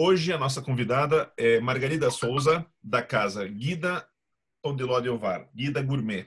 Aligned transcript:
Hoje 0.00 0.32
a 0.32 0.38
nossa 0.38 0.62
convidada 0.62 1.28
é 1.36 1.58
Margarida 1.58 2.08
Souza, 2.08 2.64
da 2.80 3.02
casa 3.02 3.44
Guida 3.48 4.06
Pondeló 4.62 5.00
de 5.00 5.08
Ovar, 5.08 5.48
Guida 5.52 5.82
Gourmet, 5.82 6.24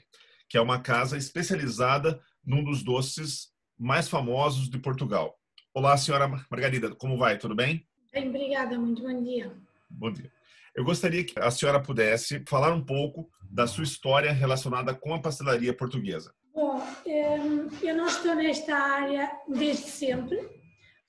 que 0.49 0.57
é 0.57 0.62
uma 0.62 0.81
casa 0.81 1.16
especializada 1.16 2.21
num 2.45 2.65
dos 2.65 2.84
doces 2.84 3.48
mais 3.79 4.09
famosos 4.09 4.70
de 4.70 4.77
Portugal. 4.77 5.39
Olá, 5.73 5.95
senhora 5.95 6.27
Margarida, 6.49 6.93
como 6.95 7.17
vai? 7.17 7.38
Tudo 7.38 7.55
bem? 7.55 7.88
Bem, 8.12 8.27
obrigada, 8.27 8.77
muito 8.77 9.03
bom 9.03 9.23
dia. 9.23 9.53
Bom 9.90 10.12
dia. 10.12 10.29
Eu 10.76 10.84
gostaria 10.84 11.23
que 11.23 11.40
a 11.40 11.49
senhora 11.49 11.81
pudesse 11.81 12.43
falar 12.45 12.73
um 12.73 12.84
pouco 12.84 13.31
da 13.49 13.67
sua 13.67 13.85
história 13.85 14.34
relacionada 14.34 14.93
com 14.93 15.13
a 15.13 15.21
pastelaria 15.21 15.73
portuguesa. 15.73 16.34
Bom, 16.53 16.77
hum, 17.05 17.70
eu 17.81 17.95
não 17.95 18.07
estou 18.07 18.35
nesta 18.35 18.76
área 18.76 19.31
desde 19.48 19.88
sempre, 19.88 20.60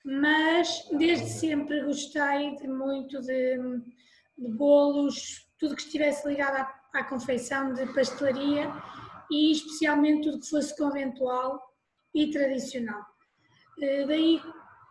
mas 0.03 0.85
desde 0.91 1.29
sempre 1.29 1.83
gostei 1.83 2.55
de 2.57 2.67
muito 2.67 3.21
de, 3.21 3.57
de 4.37 4.47
bolos, 4.49 5.47
tudo 5.57 5.75
que 5.75 5.83
estivesse 5.83 6.27
ligado 6.27 6.57
à, 6.57 6.81
à, 6.93 7.03
confeição 7.05 7.73
de 7.73 7.85
pastelaria 7.93 8.69
e 9.31 9.51
especialmente 9.51 10.23
tudo 10.23 10.41
que 10.41 10.49
fosse 10.49 10.75
conventual 10.77 11.61
e 12.13 12.29
tradicional. 12.31 13.01
Eh, 13.81 14.05
daí 14.05 14.41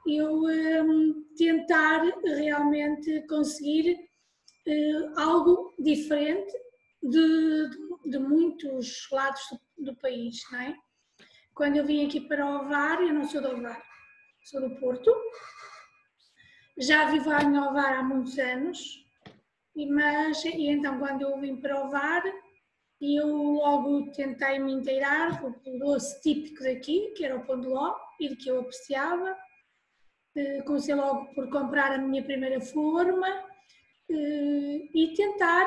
eu 0.07 0.43
um, 0.45 1.25
tentar 1.37 2.03
realmente 2.25 3.25
conseguir 3.29 3.95
uh, 4.67 5.21
algo 5.21 5.73
diferente 5.79 6.53
de, 7.03 7.69
de, 7.69 8.11
de, 8.11 8.19
muitos 8.19 9.09
lados 9.13 9.41
do, 9.77 9.93
do 9.93 9.97
país, 9.97 10.41
não 10.51 10.61
é? 10.61 10.77
Quando 11.55 11.77
eu 11.77 11.85
vim 11.85 12.07
aqui 12.07 12.21
para 12.21 12.61
Ovar, 12.61 13.01
eu 13.03 13.13
não 13.13 13.25
sou 13.25 13.43
do 13.43 13.51
Ovar, 13.51 13.81
sou 14.45 14.61
do 14.61 14.77
Porto. 14.77 15.15
Já 16.79 17.11
vivo 17.11 17.33
em 17.33 17.59
Ovar 17.59 17.99
há 17.99 18.03
muitos 18.03 18.39
anos, 18.39 19.05
mas 19.91 20.45
e 20.45 20.69
então 20.69 20.99
quando 20.99 21.23
eu 21.23 21.39
vim 21.39 21.57
para 21.57 21.85
Ovar, 21.85 22.23
eu 23.01 23.27
logo 23.27 24.11
tentei 24.13 24.59
me 24.59 24.73
inteirar 24.73 25.45
o 25.45 25.79
doce 25.79 26.21
típico 26.23 26.63
daqui, 26.63 27.13
que 27.17 27.25
era 27.25 27.37
o 27.37 27.45
pão 27.45 27.61
de 27.61 27.67
ló, 27.67 27.95
e 28.21 28.29
de 28.29 28.37
que 28.37 28.49
eu 28.49 28.61
apreciava. 28.61 29.37
Eh, 30.35 30.63
comecei 30.63 30.95
logo 30.95 31.35
por 31.35 31.51
comprar 31.51 31.93
a 31.93 31.99
minha 31.99 32.25
primeira 32.25 32.61
forma 32.61 33.29
eh, 34.09 34.89
e 34.95 35.13
tentar 35.15 35.67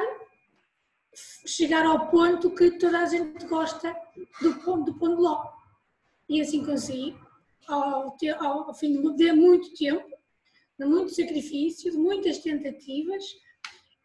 chegar 1.46 1.86
ao 1.86 2.10
ponto 2.10 2.56
que 2.56 2.80
toda 2.80 3.00
a 3.00 3.06
gente 3.06 3.46
gosta 3.46 3.96
do 4.42 4.56
pão, 4.64 4.84
do 4.84 4.94
pão 4.96 5.16
de 5.16 5.22
ló. 5.22 5.54
E 6.28 6.42
assim 6.42 6.66
consegui 6.66 7.16
ao, 7.68 8.16
ao, 8.40 8.74
fim 8.74 9.02
de 9.16 9.32
muito 9.34 9.74
tempo, 9.76 10.10
de 10.78 10.86
muito 10.86 11.14
sacrifício, 11.14 11.92
de 11.92 11.98
muitas 11.98 12.40
tentativas, 12.40 13.24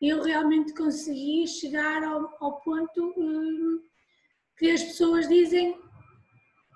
eu 0.00 0.22
realmente 0.22 0.74
consegui 0.74 1.46
chegar 1.46 2.02
ao, 2.02 2.36
ao 2.40 2.60
ponto 2.60 3.14
hum, 3.16 3.82
que 4.56 4.70
as 4.70 4.82
pessoas 4.82 5.28
dizem 5.28 5.78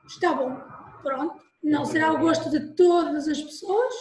está 0.06 0.34
bom, 0.34 0.54
pronto, 1.02 1.42
não 1.62 1.84
será 1.84 2.12
o 2.12 2.18
gosto 2.18 2.50
de 2.50 2.74
todas 2.74 3.26
as 3.26 3.40
pessoas, 3.40 3.94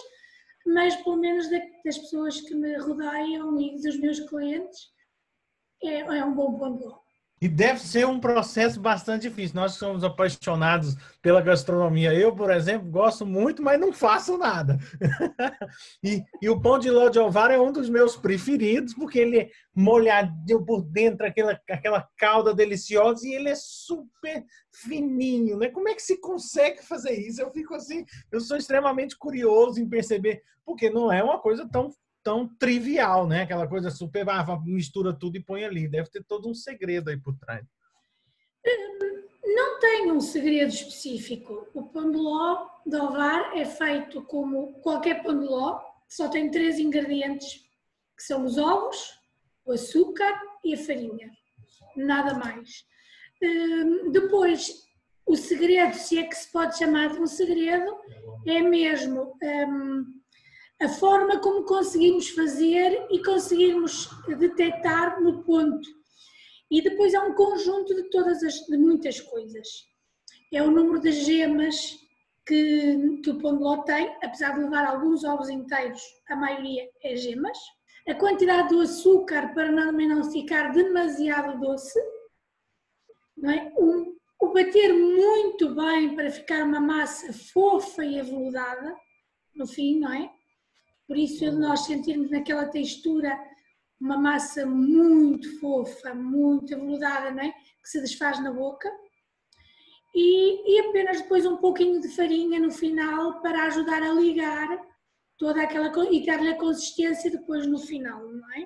mas 0.65 0.95
pelo 0.97 1.17
menos 1.17 1.49
das 1.49 1.97
pessoas 1.97 2.41
que 2.41 2.53
me 2.53 2.75
rodeiam 2.77 3.59
e 3.59 3.81
dos 3.81 3.97
meus 3.99 4.19
clientes 4.19 4.91
é, 5.81 5.99
é 5.99 6.25
um 6.25 6.33
bom 6.33 6.57
ponto. 6.57 7.02
E 7.43 7.49
deve 7.49 7.81
ser 7.81 8.07
um 8.07 8.21
processo 8.21 8.79
bastante 8.79 9.23
difícil. 9.27 9.57
Nós 9.57 9.73
somos 9.73 10.01
apaixonados 10.01 10.95
pela 11.21 11.41
gastronomia. 11.41 12.13
Eu, 12.13 12.33
por 12.33 12.49
exemplo, 12.49 12.89
gosto 12.89 13.25
muito, 13.25 13.61
mas 13.61 13.77
não 13.77 13.91
faço 13.91 14.37
nada. 14.37 14.77
e, 16.01 16.23
e, 16.41 16.49
o 16.49 16.61
pão 16.61 16.79
de 16.79 16.89
ló 16.89 17.09
de 17.09 17.19
ovar 17.19 17.51
é 17.51 17.59
um 17.59 17.73
dos 17.73 17.89
meus 17.89 18.15
preferidos, 18.15 18.93
porque 18.93 19.19
ele 19.19 19.39
é 19.39 19.49
molhadinho 19.75 20.63
por 20.63 20.83
dentro, 20.83 21.27
aquela, 21.27 21.59
aquela 21.69 22.07
calda 22.17 22.53
deliciosa, 22.53 23.27
e 23.27 23.33
ele 23.33 23.49
é 23.49 23.55
super 23.57 24.45
fininho. 24.71 25.57
Né? 25.57 25.67
Como 25.67 25.89
é 25.89 25.95
que 25.95 26.01
se 26.01 26.21
consegue 26.21 26.81
fazer 26.81 27.11
isso? 27.11 27.41
Eu 27.41 27.51
fico 27.51 27.75
assim, 27.75 28.05
eu 28.31 28.39
sou 28.39 28.55
extremamente 28.55 29.17
curioso 29.17 29.81
em 29.81 29.89
perceber, 29.89 30.41
porque 30.65 30.89
não 30.89 31.11
é 31.11 31.21
uma 31.21 31.39
coisa 31.39 31.67
tão 31.67 31.91
tão 32.23 32.47
trivial, 32.47 33.27
né? 33.27 33.41
Aquela 33.43 33.67
coisa 33.67 33.91
super, 33.91 34.27
ah, 34.29 34.61
mistura 34.65 35.13
tudo 35.13 35.37
e 35.37 35.43
põe 35.43 35.63
ali. 35.63 35.87
Deve 35.87 36.09
ter 36.09 36.23
todo 36.23 36.49
um 36.49 36.53
segredo 36.53 37.09
aí 37.09 37.17
por 37.17 37.37
trás. 37.37 37.65
Não 39.43 39.79
tem 39.79 40.11
um 40.11 40.21
segredo 40.21 40.73
específico. 40.73 41.67
O 41.73 41.83
pão 41.89 42.09
de 42.09 42.17
ló 42.17 42.67
de 42.85 42.97
ovar 42.97 43.55
é 43.57 43.65
feito 43.65 44.21
como 44.23 44.73
qualquer 44.81 45.21
pão 45.21 45.39
de 45.39 45.45
ló, 45.45 45.79
só 46.07 46.29
tem 46.29 46.49
três 46.49 46.79
ingredientes, 46.79 47.61
que 48.15 48.23
são 48.23 48.45
os 48.45 48.57
ovos, 48.57 49.19
o 49.65 49.71
açúcar 49.71 50.33
e 50.63 50.73
a 50.73 50.77
farinha. 50.77 51.31
Nada 51.95 52.33
mais. 52.33 52.85
Hum, 53.41 54.11
depois, 54.11 54.83
o 55.25 55.35
segredo, 55.35 55.93
se 55.95 56.17
é 56.17 56.23
que 56.23 56.35
se 56.35 56.51
pode 56.51 56.77
chamar 56.77 57.13
de 57.13 57.19
um 57.19 57.27
segredo, 57.27 57.95
é 58.45 58.61
mesmo 58.61 59.37
hum, 59.41 60.21
a 60.81 60.89
forma 60.89 61.39
como 61.39 61.63
conseguimos 61.63 62.29
fazer 62.29 63.07
e 63.09 63.23
conseguirmos 63.23 64.09
detectar 64.37 65.21
no 65.21 65.43
ponto. 65.43 65.87
E 66.69 66.81
depois 66.81 67.13
há 67.13 67.23
um 67.23 67.33
conjunto 67.33 67.93
de 67.95 68.09
todas 68.09 68.43
as, 68.43 68.55
de 68.65 68.77
muitas 68.77 69.19
coisas. 69.21 69.67
É 70.51 70.61
o 70.61 70.71
número 70.71 70.99
de 70.99 71.11
gemas 71.11 71.97
que, 72.45 73.21
que 73.23 73.29
o 73.29 73.39
pão 73.39 73.83
tem, 73.83 74.15
apesar 74.21 74.53
de 74.53 74.63
levar 74.63 74.85
alguns 74.85 75.23
ovos 75.23 75.49
inteiros, 75.49 76.01
a 76.27 76.35
maioria 76.35 76.89
é 77.03 77.15
gemas. 77.15 77.57
A 78.07 78.15
quantidade 78.15 78.69
do 78.69 78.81
açúcar 78.81 79.53
para 79.53 79.73
também 79.73 80.07
não 80.07 80.29
ficar 80.29 80.71
demasiado 80.73 81.59
doce. 81.59 81.99
Não 83.37 83.49
é? 83.49 83.71
o, 83.77 84.15
o 84.41 84.53
bater 84.53 84.93
muito 84.93 85.73
bem 85.73 86.15
para 86.15 86.29
ficar 86.29 86.63
uma 86.63 86.79
massa 86.79 87.31
fofa 87.31 88.03
e 88.03 88.19
aveludada, 88.19 88.95
no 89.55 89.65
fim, 89.65 89.99
não 89.99 90.13
é? 90.13 90.29
Por 91.13 91.19
isso, 91.19 91.51
nós 91.51 91.81
sentirmos 91.81 92.31
naquela 92.31 92.65
textura 92.65 93.39
uma 94.01 94.17
massa 94.17 94.65
muito 94.65 95.59
fofa, 95.59 96.11
muito 96.15 96.73
aveludada, 96.73 97.29
não 97.29 97.43
é? 97.43 97.51
que 97.51 97.87
se 97.87 98.01
desfaz 98.01 98.41
na 98.41 98.51
boca. 98.51 98.91
E, 100.15 100.73
e, 100.73 100.79
apenas 100.87 101.21
depois 101.21 101.45
um 101.45 101.57
pouquinho 101.57 102.01
de 102.01 102.07
farinha 102.07 102.59
no 102.59 102.71
final 102.71 103.43
para 103.43 103.65
ajudar 103.65 104.01
a 104.01 104.11
ligar 104.11 104.83
toda 105.37 105.61
aquela 105.61 105.91
e 106.11 106.25
dar-lhe 106.25 106.49
a 106.49 106.57
consistência 106.57 107.29
depois 107.29 107.67
no 107.67 107.77
final, 107.77 108.27
não 108.27 108.51
é? 108.53 108.65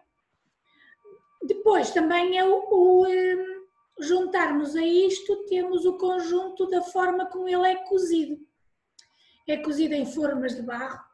Depois 1.43 1.91
também 1.91 2.37
é 2.37 2.45
o, 2.45 2.63
o 2.71 3.05
um, 3.05 3.65
juntarmos 3.99 4.73
a 4.77 4.85
isto, 4.85 5.45
temos 5.47 5.85
o 5.85 5.97
conjunto 5.97 6.65
da 6.67 6.81
forma 6.81 7.25
como 7.25 7.49
ele 7.49 7.67
é 7.67 7.75
cozido. 7.75 8.39
É 9.45 9.57
cozido 9.57 9.95
em 9.95 10.05
formas 10.05 10.55
de 10.55 10.61
barro, 10.61 11.06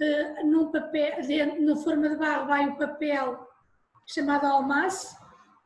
uh, 0.00 0.46
num 0.46 0.70
papel, 0.70 1.22
dentro, 1.26 1.62
na 1.62 1.76
forma 1.76 2.08
de 2.08 2.16
barro 2.16 2.46
vai 2.46 2.68
o 2.68 2.76
papel 2.76 3.46
chamado 4.06 4.46
almaço, 4.46 5.16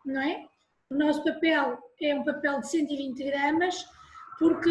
não 0.05 0.21
é? 0.21 0.47
O 0.91 0.95
nosso 0.95 1.25
papel 1.25 1.79
é 2.03 2.15
um 2.15 2.25
papel 2.25 2.61
de 2.61 2.69
120 2.69 3.25
gramas, 3.25 3.87
porque, 4.39 4.71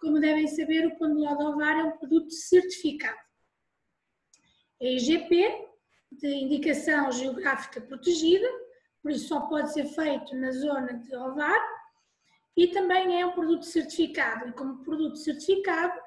como 0.00 0.20
devem 0.20 0.46
saber, 0.48 0.86
o 0.86 0.98
pão 0.98 1.14
de 1.14 1.26
ovar 1.26 1.78
é 1.78 1.84
um 1.84 1.98
produto 1.98 2.30
certificado. 2.30 3.18
É 4.80 4.94
IGP, 4.94 5.68
de 6.12 6.28
indicação 6.28 7.12
geográfica 7.12 7.80
protegida, 7.80 8.48
por 9.02 9.10
isso 9.10 9.28
só 9.28 9.40
pode 9.42 9.72
ser 9.72 9.86
feito 9.86 10.34
na 10.36 10.50
zona 10.52 10.94
de 10.94 11.14
ovar, 11.14 11.60
e 12.56 12.68
também 12.68 13.20
é 13.20 13.26
um 13.26 13.32
produto 13.32 13.64
certificado. 13.64 14.48
E 14.48 14.52
como 14.52 14.82
produto 14.82 15.16
certificado, 15.16 15.98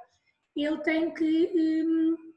ele 0.55 0.77
tem 0.79 1.13
que 1.13 1.51
um, 1.55 2.32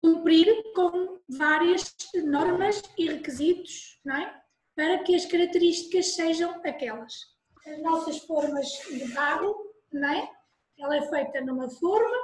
cumprir 0.00 0.46
com 0.74 1.18
várias 1.28 1.94
normas 2.24 2.82
e 2.96 3.08
requisitos, 3.08 4.00
não 4.04 4.16
é? 4.16 4.42
Para 4.74 4.98
que 5.02 5.14
as 5.14 5.26
características 5.26 6.14
sejam 6.14 6.60
aquelas. 6.64 7.14
As 7.66 7.82
nossas 7.82 8.18
formas 8.18 8.66
de 8.88 9.12
barro, 9.12 9.54
não 9.92 10.08
é? 10.08 10.30
Ela 10.78 10.96
é 10.96 11.02
feita 11.08 11.40
numa 11.40 11.68
forma, 11.68 12.16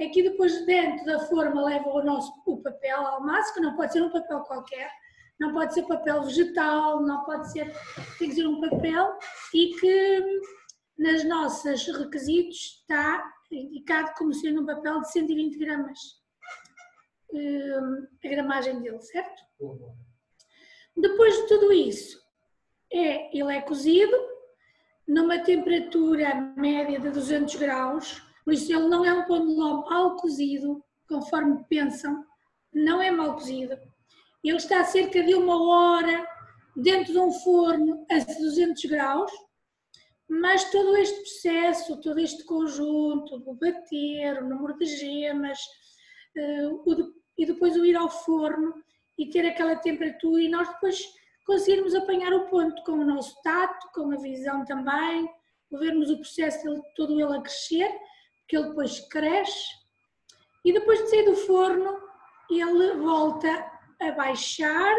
aqui 0.00 0.22
depois 0.22 0.64
dentro 0.66 1.04
da 1.06 1.20
forma 1.20 1.64
leva 1.64 1.88
o 1.88 2.04
nosso 2.04 2.32
o 2.46 2.62
papel 2.62 2.98
almaço, 2.98 3.54
que 3.54 3.60
não 3.60 3.74
pode 3.74 3.92
ser 3.92 4.02
um 4.02 4.12
papel 4.12 4.40
qualquer, 4.40 4.90
não 5.40 5.52
pode 5.52 5.72
ser 5.72 5.82
papel 5.84 6.22
vegetal, 6.22 7.02
não 7.02 7.24
pode 7.24 7.50
ser, 7.50 7.72
tem 8.18 8.28
que 8.28 8.34
ser 8.34 8.46
um 8.46 8.60
papel 8.60 9.18
e 9.54 9.74
que 9.80 10.40
nas 10.98 11.24
nossas 11.24 11.86
requisitos 11.86 12.82
está 12.82 13.24
indicado 13.50 14.12
como 14.18 14.34
sendo 14.34 14.62
um 14.62 14.66
papel 14.66 15.00
de 15.00 15.10
120 15.10 15.58
gramas 15.58 16.23
a 18.24 18.28
gramagem 18.28 18.80
dele, 18.80 19.00
certo? 19.00 19.42
Depois 20.96 21.36
de 21.36 21.48
tudo 21.48 21.72
isso, 21.72 22.22
é, 22.92 23.36
ele 23.36 23.56
é 23.56 23.60
cozido 23.60 24.16
numa 25.06 25.38
temperatura 25.38 26.34
média 26.56 26.98
de 26.98 27.10
200 27.10 27.56
graus, 27.56 28.22
por 28.44 28.54
isso 28.54 28.72
ele 28.72 28.88
não 28.88 29.04
é 29.04 29.12
um 29.12 29.26
pão 29.26 29.46
de 29.46 29.52
ló 29.52 29.88
mal 29.88 30.16
cozido, 30.16 30.82
conforme 31.08 31.64
pensam, 31.68 32.24
não 32.72 33.00
é 33.02 33.10
mal 33.10 33.34
cozido. 33.34 33.76
Ele 34.42 34.56
está 34.56 34.80
a 34.80 34.84
cerca 34.84 35.22
de 35.22 35.34
uma 35.34 35.62
hora 35.62 36.26
dentro 36.76 37.12
de 37.12 37.18
um 37.18 37.32
forno 37.32 38.04
a 38.10 38.18
200 38.18 38.84
graus, 38.84 39.32
mas 40.28 40.70
todo 40.70 40.96
este 40.96 41.20
processo, 41.20 42.00
todo 42.00 42.18
este 42.18 42.44
conjunto, 42.44 43.42
o 43.46 43.54
bater, 43.54 44.42
o 44.42 44.48
número 44.48 44.76
de 44.78 44.86
gemas, 44.86 45.58
uh, 46.36 46.82
e 47.36 47.46
depois 47.46 47.76
o 47.76 47.84
ir 47.84 47.96
ao 47.96 48.08
forno 48.08 48.74
e 49.18 49.28
ter 49.28 49.46
aquela 49.46 49.76
temperatura 49.76 50.42
e 50.42 50.48
nós 50.48 50.68
depois 50.68 51.04
conseguirmos 51.46 51.94
apanhar 51.94 52.32
o 52.32 52.46
ponto 52.46 52.82
com 52.84 52.92
o 52.92 53.04
nosso 53.04 53.40
tato, 53.42 53.88
com 53.92 54.10
a 54.12 54.16
visão 54.16 54.64
também, 54.64 55.28
vermos 55.70 56.10
o 56.10 56.16
processo 56.16 56.82
todo 56.96 57.20
ele 57.20 57.36
a 57.36 57.40
crescer, 57.40 57.90
que 58.48 58.56
ele 58.56 58.68
depois 58.68 59.00
cresce. 59.08 59.68
E 60.64 60.72
depois 60.72 61.02
de 61.02 61.10
sair 61.10 61.24
do 61.24 61.34
forno 61.36 61.98
ele 62.50 62.94
volta 62.96 63.70
a 64.00 64.12
baixar 64.12 64.94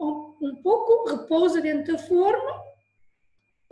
um, 0.00 0.36
um 0.40 0.60
pouco, 0.62 1.08
repousa 1.08 1.60
dentro 1.60 1.96
do 1.96 1.98
forno 2.02 2.50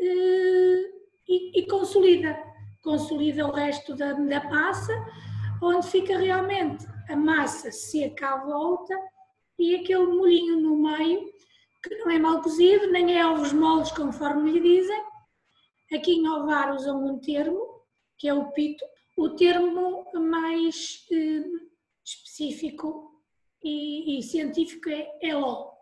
eh, 0.00 0.91
e, 1.29 1.61
e, 1.61 1.67
consolida, 1.67 2.38
consolida 2.82 3.46
o 3.46 3.52
resto 3.52 3.94
da, 3.94 4.12
da 4.12 4.44
massa, 4.44 4.93
onde 5.62 5.87
fica 5.88 6.17
realmente 6.19 6.87
a 7.09 7.17
massa 7.17 7.71
seca 7.71 8.31
à 8.31 8.45
volta 8.45 8.95
e 9.59 9.77
aquele 9.77 10.06
molhinho 10.06 10.61
no 10.61 10.77
meio, 10.77 11.33
que 11.83 11.95
não 11.97 12.11
é 12.11 12.19
mal 12.19 12.43
cozido, 12.43 12.91
nem 12.91 13.19
é 13.19 13.27
ovos 13.27 13.53
moles 13.53 13.93
conforme 13.93 14.53
lhe 14.53 14.61
dizem. 14.61 15.05
Aqui 15.93 16.12
em 16.12 16.29
Ovar 16.29 16.75
usam 16.75 17.05
um 17.05 17.19
termo, 17.21 17.83
que 18.19 18.29
é 18.29 18.35
o 18.35 18.51
pito, 18.53 18.85
o 19.17 19.31
termo 19.31 20.11
mais 20.15 21.06
eh, 21.12 21.45
específico 22.05 23.23
e, 23.62 24.19
e, 24.19 24.23
científico 24.23 24.89
é, 24.89 25.09
é 25.23 25.37
ló. 25.37 25.73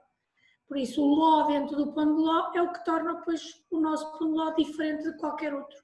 Por 0.69 0.77
isso, 0.77 1.03
o 1.03 1.15
ló 1.15 1.47
dentro 1.47 1.77
do 1.77 1.93
pão 1.93 2.15
de 2.15 2.23
ló 2.23 2.53
é 2.55 2.63
o 2.63 2.73
que 2.73 2.85
torna 2.85 3.15
depois 3.15 3.43
o 3.71 3.81
nosso 3.81 4.19
pão 4.19 4.29
de 4.29 4.35
ló 4.35 4.51
diferente 4.55 5.05
de 5.05 5.17
qualquer 5.19 5.55
outro 5.55 5.79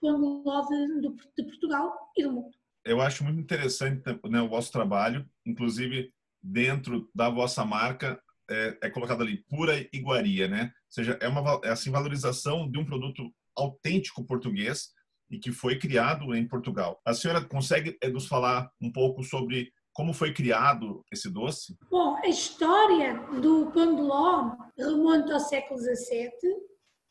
pão 0.00 0.16
de 0.16 0.48
ló 0.48 0.60
de, 0.62 1.00
de, 1.00 1.08
de 1.36 1.42
Portugal 1.44 2.10
e 2.16 2.22
do 2.22 2.32
mundo. 2.32 2.57
Eu 2.84 3.00
acho 3.00 3.24
muito 3.24 3.40
interessante 3.40 4.02
né, 4.28 4.40
o 4.40 4.48
vosso 4.48 4.72
trabalho, 4.72 5.28
inclusive 5.44 6.12
dentro 6.42 7.10
da 7.14 7.28
vossa 7.28 7.64
marca 7.64 8.20
é, 8.50 8.78
é 8.82 8.90
colocado 8.90 9.22
ali 9.22 9.44
pura 9.48 9.78
iguaria, 9.92 10.48
né? 10.48 10.64
Ou 10.64 10.90
seja, 10.90 11.18
é 11.20 11.28
uma 11.28 11.60
é 11.64 11.70
assim 11.70 11.90
valorização 11.90 12.70
de 12.70 12.78
um 12.78 12.84
produto 12.84 13.30
autêntico 13.54 14.24
português 14.24 14.90
e 15.30 15.38
que 15.38 15.52
foi 15.52 15.78
criado 15.78 16.34
em 16.34 16.46
Portugal. 16.46 17.00
A 17.04 17.12
senhora 17.12 17.44
consegue 17.44 17.98
é, 18.00 18.08
nos 18.08 18.26
falar 18.26 18.70
um 18.80 18.90
pouco 18.90 19.22
sobre 19.22 19.70
como 19.92 20.14
foi 20.14 20.32
criado 20.32 21.04
esse 21.12 21.28
doce? 21.28 21.76
Bom, 21.90 22.16
a 22.16 22.28
história 22.28 23.18
do 23.40 23.70
pão 23.72 23.96
de 23.96 24.02
ló 24.02 24.52
remonta 24.78 25.34
ao 25.34 25.40
século 25.40 25.78
XVII, 25.80 26.30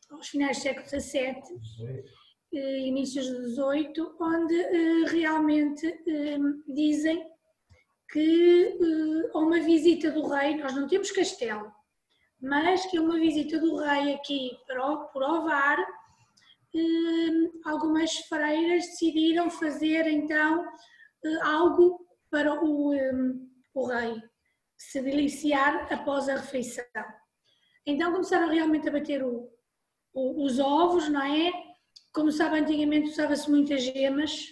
aos 0.09 0.29
finais 0.29 0.57
do 0.57 0.63
século 0.63 0.87
XVII, 0.87 1.35
eh, 1.81 2.03
inícios 2.51 3.29
do 3.29 3.49
XVIII, 3.49 3.93
onde 4.19 4.55
eh, 4.55 5.05
realmente 5.07 5.87
eh, 5.87 6.37
dizem 6.67 7.25
que 8.11 8.77
a 9.33 9.37
uma 9.39 9.59
visita 9.59 10.11
do 10.11 10.25
rei, 10.27 10.55
nós 10.55 10.73
não 10.73 10.87
temos 10.87 11.11
castelo, 11.11 11.71
mas 12.41 12.85
que 12.85 12.99
uma 12.99 13.15
visita 13.19 13.59
do 13.59 13.75
rei 13.77 14.13
aqui 14.13 14.51
por 15.11 15.23
Ovar, 15.23 15.77
algumas 17.65 18.15
freiras 18.29 18.85
decidiram 18.85 19.49
fazer 19.49 20.07
então 20.07 20.65
algo 21.41 22.07
para 22.29 22.53
o, 22.63 22.93
o 23.73 23.85
rei 23.87 24.21
se 24.77 25.01
deliciar 25.01 25.91
após 25.91 26.29
a 26.29 26.35
refeição. 26.35 26.85
Então 27.85 28.11
começaram 28.11 28.49
realmente 28.49 28.87
a 28.87 28.91
bater 28.91 29.23
o, 29.23 29.49
o, 30.13 30.45
os 30.45 30.59
ovos, 30.59 31.09
não 31.09 31.21
é? 31.21 31.51
Como 32.17 32.31
sabe, 32.31 32.57
antigamente 32.57 33.11
usava-se 33.11 33.47
muitas 33.47 33.83
gemas, 33.83 34.47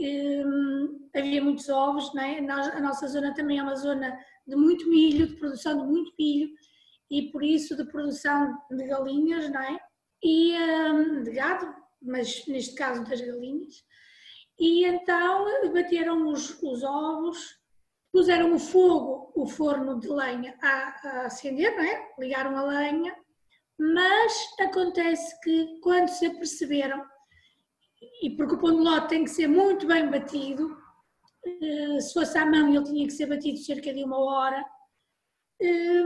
um, 0.00 1.08
havia 1.14 1.40
muitos 1.40 1.68
ovos, 1.68 2.12
não 2.12 2.20
é? 2.24 2.40
A 2.40 2.80
nossa 2.80 3.06
zona 3.06 3.32
também 3.32 3.60
é 3.60 3.62
uma 3.62 3.76
zona 3.76 4.18
de 4.44 4.56
muito 4.56 4.90
milho, 4.90 5.28
de 5.28 5.36
produção 5.36 5.80
de 5.80 5.86
muito 5.86 6.12
milho, 6.18 6.50
e 7.08 7.30
por 7.30 7.44
isso 7.44 7.76
de 7.76 7.84
produção 7.84 8.52
de 8.68 8.84
galinhas, 8.84 9.48
não 9.48 9.62
é? 9.62 9.78
E 10.24 10.56
um, 10.58 11.22
de 11.22 11.30
gado, 11.30 11.72
mas 12.02 12.44
neste 12.48 12.74
caso 12.74 13.04
das 13.04 13.20
galinhas. 13.20 13.84
E 14.58 14.84
então 14.84 15.44
bateram 15.72 16.26
os, 16.26 16.60
os 16.60 16.82
ovos, 16.82 17.60
puseram 18.10 18.52
o 18.56 18.58
fogo, 18.58 19.30
o 19.36 19.46
forno 19.46 20.00
de 20.00 20.08
lenha 20.08 20.52
a, 20.60 20.66
a 21.04 21.26
acender, 21.26 21.76
não 21.76 21.84
é? 21.84 22.08
ligaram 22.18 22.56
a 22.56 22.64
lenha, 22.64 23.16
mas 23.78 24.32
acontece 24.60 25.40
que 25.40 25.78
quando 25.80 26.08
se 26.08 26.26
aperceberam, 26.26 27.04
e 28.22 28.30
porque 28.30 28.54
o 28.54 28.58
pão 28.58 28.76
de 28.76 28.82
ló 28.82 29.00
tem 29.02 29.24
que 29.24 29.30
ser 29.30 29.48
muito 29.48 29.86
bem 29.86 30.10
batido, 30.10 30.76
eh, 31.44 32.00
se 32.00 32.12
fosse 32.12 32.36
à 32.38 32.44
mão 32.44 32.68
ele 32.68 32.84
tinha 32.84 33.06
que 33.06 33.12
ser 33.12 33.26
batido 33.26 33.58
cerca 33.58 33.92
de 33.92 34.02
uma 34.02 34.18
hora, 34.18 34.64
eh, 35.60 36.02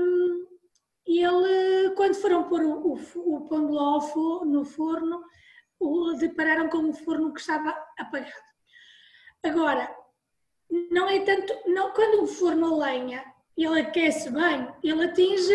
ele, 1.06 1.90
quando 1.96 2.14
foram 2.14 2.48
pôr 2.48 2.62
o 2.64 3.48
pão 3.48 3.66
de 3.66 3.72
ló 3.72 4.00
no 4.44 4.64
forno, 4.64 5.22
depararam 6.18 6.68
com 6.68 6.78
um 6.78 6.92
forno 6.92 7.32
que 7.32 7.40
estava 7.40 7.70
apagado. 7.98 8.32
Agora, 9.44 9.94
não 10.90 11.08
é 11.08 11.20
tanto, 11.20 11.52
não, 11.66 11.92
quando 11.92 12.22
um 12.22 12.26
forno 12.26 12.82
a 12.82 12.86
lenha 12.86 13.25
ele 13.56 13.80
aquece 13.80 14.30
bem, 14.30 14.68
ele 14.82 15.04
atinge 15.04 15.52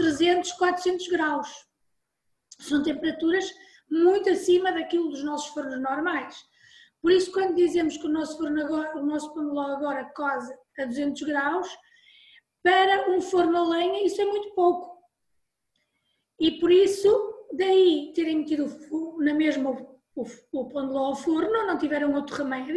300, 0.00 0.52
400 0.52 1.08
graus. 1.08 1.66
São 2.58 2.82
temperaturas 2.82 3.52
muito 3.90 4.30
acima 4.30 4.72
daquilo 4.72 5.10
dos 5.10 5.22
nossos 5.22 5.48
fornos 5.48 5.78
normais. 5.80 6.42
Por 7.02 7.12
isso, 7.12 7.30
quando 7.32 7.54
dizemos 7.54 7.98
que 7.98 8.06
o 8.06 8.10
nosso 8.10 8.38
forno 8.38 8.62
agora, 8.62 8.98
o 8.98 9.04
nosso 9.04 9.34
paneló 9.34 9.60
agora 9.60 10.10
cose 10.14 10.54
a 10.78 10.84
200 10.86 11.22
graus, 11.22 11.68
para 12.62 13.10
um 13.10 13.20
forno 13.20 13.56
a 13.58 13.68
lenha 13.68 14.06
isso 14.06 14.20
é 14.20 14.24
muito 14.24 14.54
pouco. 14.54 14.98
E 16.38 16.52
por 16.52 16.70
isso 16.70 17.46
daí 17.52 18.12
terem 18.14 18.38
metido 18.38 18.66
na 19.18 19.34
mesma 19.34 19.70
o, 19.70 20.24
o 20.52 20.68
pão 20.68 20.96
ao 20.96 21.14
forno, 21.14 21.66
não 21.66 21.78
tiveram 21.78 22.14
outro 22.14 22.36
remédio, 22.36 22.76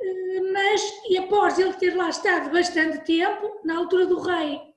eh, 0.00 0.40
mas 0.52 0.82
e 1.08 1.18
após 1.18 1.58
ele 1.58 1.74
ter 1.74 1.96
lá 1.96 2.08
estado 2.08 2.50
bastante 2.50 3.04
tempo, 3.04 3.60
na 3.64 3.76
altura 3.76 4.06
do 4.06 4.20
rei 4.20 4.73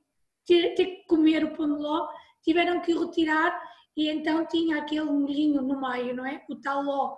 ter, 0.47 0.73
ter 0.73 0.85
que 0.85 1.05
comer 1.05 1.43
o 1.43 1.55
pão 1.55 1.75
de 1.75 1.81
ló, 1.81 2.07
tiveram 2.41 2.79
que 2.81 2.93
o 2.93 3.05
retirar 3.05 3.61
e 3.95 4.09
então 4.09 4.45
tinha 4.47 4.77
aquele 4.77 5.05
molhinho 5.05 5.61
no 5.61 5.79
meio, 5.79 6.15
não 6.15 6.25
é? 6.25 6.43
O 6.49 6.55
tal 6.55 6.81
ló, 6.81 7.17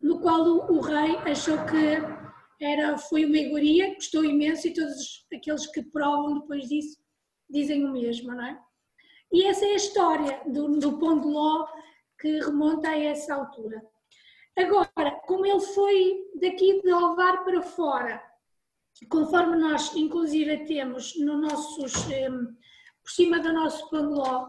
no 0.00 0.20
qual 0.20 0.42
o, 0.42 0.78
o 0.78 0.80
rei 0.80 1.16
achou 1.30 1.58
que 1.66 2.64
era, 2.64 2.96
foi 2.96 3.24
uma 3.24 3.36
iguaria, 3.36 3.94
gostou 3.94 4.24
imenso 4.24 4.68
e 4.68 4.74
todos 4.74 5.26
aqueles 5.34 5.66
que 5.66 5.82
provam 5.82 6.40
depois 6.40 6.68
disso 6.68 7.02
dizem 7.50 7.84
o 7.84 7.92
mesmo, 7.92 8.32
não 8.32 8.44
é? 8.44 8.58
E 9.32 9.44
essa 9.44 9.64
é 9.64 9.72
a 9.72 9.76
história 9.76 10.42
do, 10.46 10.78
do 10.78 10.98
Pão 10.98 11.18
de 11.20 11.26
Ló 11.26 11.66
que 12.20 12.38
remonta 12.38 12.90
a 12.90 12.98
essa 12.98 13.34
altura. 13.34 13.82
Agora, 14.56 15.10
como 15.26 15.46
ele 15.46 15.60
foi 15.60 16.30
daqui 16.40 16.82
de 16.82 16.90
Alvar 16.90 17.42
para 17.42 17.62
fora, 17.62 18.22
conforme 19.08 19.56
nós 19.56 19.94
inclusive 19.96 20.64
temos 20.64 21.14
no 21.18 21.38
nossos, 21.38 21.92
por 23.02 23.10
cima 23.10 23.40
do 23.40 23.52
nosso 23.52 23.88
pão 23.90 24.08
de 24.08 24.14
ló, 24.14 24.48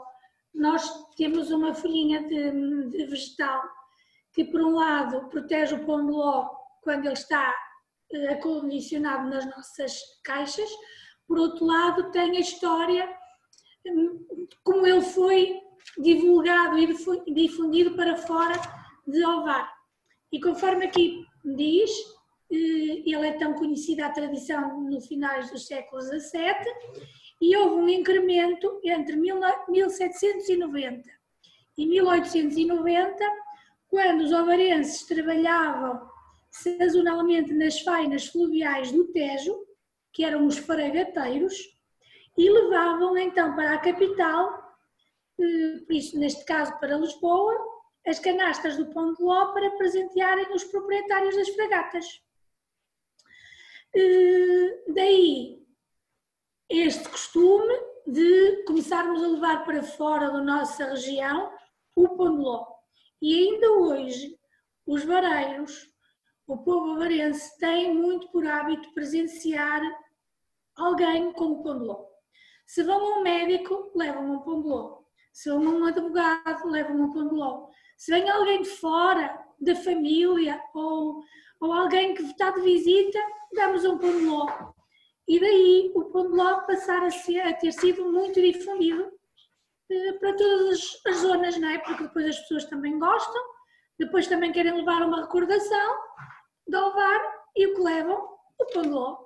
nós 0.54 0.88
temos 1.16 1.50
uma 1.52 1.74
folhinha 1.74 2.24
de, 2.28 2.90
de, 2.90 3.06
vegetal 3.06 3.64
que 4.34 4.44
por 4.46 4.62
um 4.62 4.76
lado 4.76 5.28
protege 5.30 5.76
o 5.76 5.86
pão 5.86 6.06
de 6.06 6.12
ló 6.12 6.48
quando 6.82 7.06
ele 7.06 7.14
está 7.14 7.54
eh, 8.12 8.34
acondicionado 8.34 9.30
nas 9.30 9.46
nossas 9.46 9.98
caixas, 10.24 10.70
por 11.28 11.40
outro 11.40 11.66
lado 11.66 12.12
tem 12.12 12.38
a 12.38 12.40
história 12.40 13.10
como 14.64 14.86
ele 14.86 15.02
foi 15.02 15.60
divulgado 15.98 16.78
e 16.78 17.34
difundido 17.34 17.96
para 17.96 18.16
fora 18.16 18.56
de 19.06 19.26
Ovar. 19.26 19.72
E 20.32 20.40
conforme 20.40 20.86
aqui 20.86 21.26
diz, 21.44 21.92
ele 22.50 23.28
é 23.28 23.34
tão 23.34 23.54
conhecido 23.54 24.02
à 24.02 24.10
tradição 24.10 24.82
no 24.82 25.02
finais 25.02 25.50
dos 25.52 25.66
séculos 25.66 26.06
XVII, 26.06 26.54
e 27.42 27.56
houve 27.58 27.76
um 27.76 27.90
incremento 27.90 28.80
entre 28.84 29.16
1790 29.16 31.10
e 31.78 31.86
1890, 31.86 33.24
quando 33.90 34.22
os 34.22 34.32
ovarenses 34.32 35.06
trabalhavam 35.06 36.10
sazonalmente 36.52 37.54
nas 37.54 37.80
fainas 37.82 38.28
fluviais 38.28 38.92
do 38.92 39.08
Tejo, 39.12 39.56
que 40.12 40.24
eram 40.24 40.46
os 40.46 40.58
faregateiros, 40.58 41.56
e 42.38 42.50
levavam 42.50 43.18
então 43.18 43.56
para 43.56 43.74
a 43.74 43.80
capital, 43.80 44.78
eh, 45.40 45.80
por 45.86 45.94
isso 45.96 46.18
neste 46.20 46.46
caso 46.46 46.80
para 46.80 46.98
Lisboa, 46.98 47.54
as 48.06 48.20
canastas 48.20 48.78
do 48.78 48.88
Pão 48.88 49.14
de 49.14 49.24
Ló 49.24 49.54
para 49.54 49.72
presentearem 49.72 50.54
os 50.54 50.64
proprietários 50.64 51.36
das 51.36 51.50
fragatas. 51.50 52.06
Eh, 53.96 54.84
daí 54.88 55.64
este 56.68 57.08
costume 57.08 57.74
de 58.08 58.64
começarmos 58.66 59.24
a 59.24 59.28
levar 59.28 59.64
para 59.64 59.84
fora 59.84 60.32
da 60.32 60.42
nossa 60.42 60.86
região 60.86 61.52
o 61.96 62.10
pão 62.18 62.36
de 62.36 62.42
ló. 62.42 62.66
E 63.22 63.36
ainda 63.36 63.72
hoje, 63.72 64.40
os 64.86 65.04
vareiros, 65.04 65.88
o 66.48 66.58
povo 66.58 66.94
avarense, 66.94 67.58
tem 67.60 67.94
muito 67.94 68.30
por 68.32 68.46
hábito 68.48 68.92
presenciar 68.94 69.82
alguém 70.76 71.32
com 71.34 71.52
o 71.52 71.64
pão 71.64 71.78
de 71.78 71.86
ló. 71.86 72.06
Se 72.66 72.82
vão 72.84 73.00
a 73.00 73.20
um 73.20 73.24
médico, 73.24 73.92
levam 73.96 74.34
um 74.34 74.40
pão 74.40 74.62
de 74.62 74.68
ló. 74.68 75.04
Se 75.32 75.50
vão 75.50 75.68
a 75.68 75.70
um 75.70 75.86
advogado, 75.86 76.68
levam 76.68 77.00
um 77.00 77.14
pão 77.14 77.28
de 77.28 77.36
ló. 77.36 77.70
Se 77.96 78.12
vem 78.12 78.30
alguém 78.30 78.64
de 78.64 78.70
fora, 78.70 79.40
da 79.60 79.76
família, 79.76 80.62
ou, 80.74 81.24
ou 81.63 81.72
alguém 81.72 82.13
que 82.13 82.24
está 82.24 82.51
de 82.51 82.60
visita, 82.60 83.17
damos 83.53 83.86
um 83.86 83.98
pão 83.98 84.12
de 84.12 84.25
ló. 84.25 84.74
E 85.25 85.39
daí 85.39 85.91
o 85.96 86.03
pão 86.12 86.29
de 86.29 86.36
ló 86.36 86.60
passar 86.67 87.01
a, 87.03 87.10
ser, 87.10 87.39
a 87.39 87.53
ter 87.53 87.72
sido 87.72 88.12
muito 88.12 88.41
difundido 88.41 89.10
eh, 89.89 90.13
para 90.20 90.36
todas 90.36 91.01
as 91.08 91.17
zonas, 91.17 91.58
não 91.58 91.70
é? 91.70 91.77
Porque 91.77 92.03
depois 92.03 92.25
as 92.25 92.39
pessoas 92.41 92.65
também 92.65 93.00
gostam, 93.00 93.41
depois 93.98 94.27
também 94.27 94.51
querem 94.51 94.75
levar 94.75 95.03
uma 95.03 95.22
recordação 95.22 95.98
de 96.67 96.75
Alvar 96.75 97.22
e 97.55 97.65
o 97.67 97.75
que 97.75 97.82
levam? 97.82 98.27
O 98.60 98.65
pão 98.74 98.82
de 98.82 98.89
ló. 98.89 99.17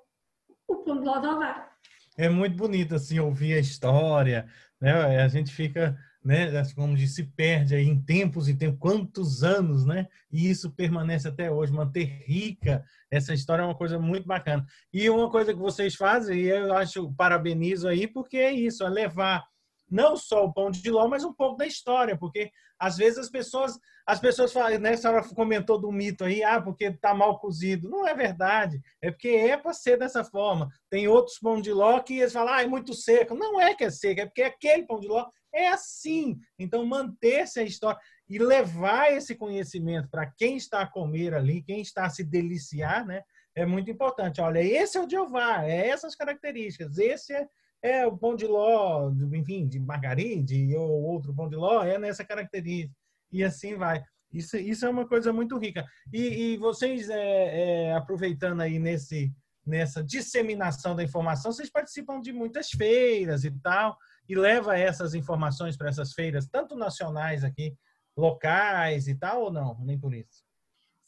O 0.67 0.75
pão 0.83 0.99
de 0.99 1.05
ló 1.05 1.17
de 1.17 1.27
Alvar. 1.27 1.75
É 2.15 2.29
muito 2.29 2.55
bonito 2.55 2.93
assim 2.93 3.17
ouvir 3.17 3.55
a 3.55 3.59
história, 3.59 4.47
né? 4.79 5.23
A 5.23 5.27
gente 5.27 5.51
fica, 5.51 5.97
né, 6.27 6.61
como 6.75 6.93
diz, 6.93 7.15
se 7.15 7.23
perde 7.23 7.73
aí 7.73 7.87
em 7.87 7.97
tempos 8.01 8.49
e 8.49 8.53
tem 8.53 8.75
quantos 8.75 9.45
anos, 9.45 9.85
né? 9.85 10.07
E 10.29 10.49
isso 10.49 10.69
permanece 10.69 11.25
até 11.25 11.49
hoje, 11.49 11.71
manter 11.71 12.03
rica 12.25 12.83
essa 13.09 13.33
história 13.33 13.61
é 13.61 13.65
uma 13.65 13.73
coisa 13.73 13.97
muito 13.97 14.27
bacana. 14.27 14.65
E 14.93 15.09
uma 15.09 15.31
coisa 15.31 15.53
que 15.53 15.59
vocês 15.59 15.95
fazem, 15.95 16.41
e 16.41 16.49
eu 16.49 16.73
acho, 16.73 17.13
parabenizo 17.13 17.87
aí, 17.87 18.05
porque 18.05 18.35
é 18.35 18.51
isso, 18.51 18.83
é 18.83 18.89
levar 18.89 19.45
não 19.89 20.17
só 20.17 20.45
o 20.45 20.53
pão 20.53 20.69
de 20.69 20.89
ló, 20.89 21.07
mas 21.07 21.23
um 21.23 21.33
pouco 21.33 21.57
da 21.57 21.65
história, 21.65 22.17
porque 22.17 22.51
às 22.79 22.97
vezes 22.97 23.17
as 23.17 23.29
pessoas, 23.29 23.79
as 24.05 24.19
pessoas 24.19 24.53
falam, 24.53 24.79
né, 24.79 24.91
a 24.91 24.97
senhora 24.97 25.27
comentou 25.29 25.79
do 25.79 25.91
mito 25.91 26.23
aí, 26.23 26.43
ah, 26.43 26.61
porque 26.61 26.85
está 26.85 27.13
mal 27.13 27.39
cozido. 27.39 27.89
Não 27.89 28.07
é 28.07 28.13
verdade, 28.13 28.81
é 29.01 29.09
porque 29.09 29.29
é 29.29 29.57
para 29.57 29.73
ser 29.73 29.97
dessa 29.97 30.23
forma. 30.23 30.69
Tem 30.89 31.07
outros 31.07 31.39
pão 31.39 31.59
de 31.61 31.71
ló 31.71 31.99
que 31.99 32.19
eles 32.19 32.33
falam, 32.33 32.53
ah, 32.53 32.63
é 32.63 32.67
muito 32.67 32.93
seco. 32.93 33.33
Não 33.33 33.59
é 33.59 33.73
que 33.73 33.85
é 33.85 33.89
seco, 33.89 34.21
é 34.21 34.25
porque 34.25 34.43
aquele 34.43 34.85
pão 34.85 34.99
de 34.99 35.07
ló 35.07 35.25
é 35.53 35.69
assim. 35.69 36.37
Então, 36.59 36.85
manter-se 36.85 37.59
a 37.59 37.63
história 37.63 37.99
e 38.29 38.37
levar 38.37 39.11
esse 39.13 39.35
conhecimento 39.35 40.09
para 40.09 40.25
quem 40.25 40.57
está 40.57 40.81
a 40.81 40.87
comer 40.87 41.33
ali, 41.33 41.63
quem 41.63 41.81
está 41.81 42.05
a 42.05 42.09
se 42.09 42.23
deliciar, 42.23 43.05
né? 43.05 43.23
É 43.55 43.65
muito 43.65 43.89
importante. 43.89 44.39
Olha, 44.39 44.59
esse 44.59 44.97
é 44.97 45.01
o 45.01 45.09
Jeová, 45.09 45.65
é 45.65 45.87
essas 45.87 46.15
características, 46.15 46.97
esse 46.99 47.33
é, 47.33 47.47
é 47.81 48.05
o 48.05 48.17
pão 48.17 48.35
de 48.35 48.45
ló, 48.45 49.11
enfim, 49.33 49.67
de 49.67 49.79
margaride 49.79 50.75
ou 50.75 51.03
outro 51.03 51.33
pão 51.33 51.47
de 51.47 51.55
ló, 51.55 51.83
é 51.83 51.97
nessa 51.97 52.25
característica. 52.25 52.95
E 53.31 53.43
assim 53.43 53.75
vai. 53.75 54.03
Isso, 54.31 54.57
isso 54.57 54.85
é 54.85 54.89
uma 54.89 55.07
coisa 55.07 55.31
muito 55.31 55.57
rica. 55.57 55.85
E, 56.13 56.53
e 56.53 56.57
vocês, 56.57 57.09
é, 57.09 57.87
é, 57.87 57.93
aproveitando 57.93 58.61
aí 58.61 58.77
nesse, 58.79 59.31
nessa 59.65 60.03
disseminação 60.03 60.95
da 60.95 61.03
informação, 61.03 61.51
vocês 61.51 61.69
participam 61.69 62.19
de 62.19 62.33
muitas 62.33 62.69
feiras 62.69 63.43
e 63.43 63.51
tal, 63.51 63.97
e 64.27 64.35
leva 64.35 64.77
essas 64.77 65.13
informações 65.13 65.77
para 65.77 65.89
essas 65.89 66.13
feiras, 66.13 66.47
tanto 66.47 66.75
nacionais 66.75 67.43
aqui 67.43 67.75
locais 68.17 69.07
e 69.07 69.15
tal, 69.15 69.43
ou 69.43 69.51
não? 69.51 69.77
Nem 69.81 69.97
por 69.99 70.13
isso? 70.13 70.43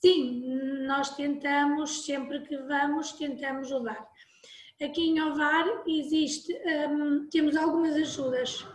Sim, 0.02 0.86
nós 0.86 1.16
tentamos, 1.16 2.06
sempre 2.06 2.42
que 2.42 2.58
vamos, 2.58 3.12
tentamos 3.14 3.70
levar. 3.70 4.08
Aqui 4.82 5.10
em 5.10 5.22
Ovar 5.22 5.66
existe, 5.86 6.58
um, 6.90 7.28
temos 7.30 7.58
algumas 7.58 7.96
ajudas 7.98 8.66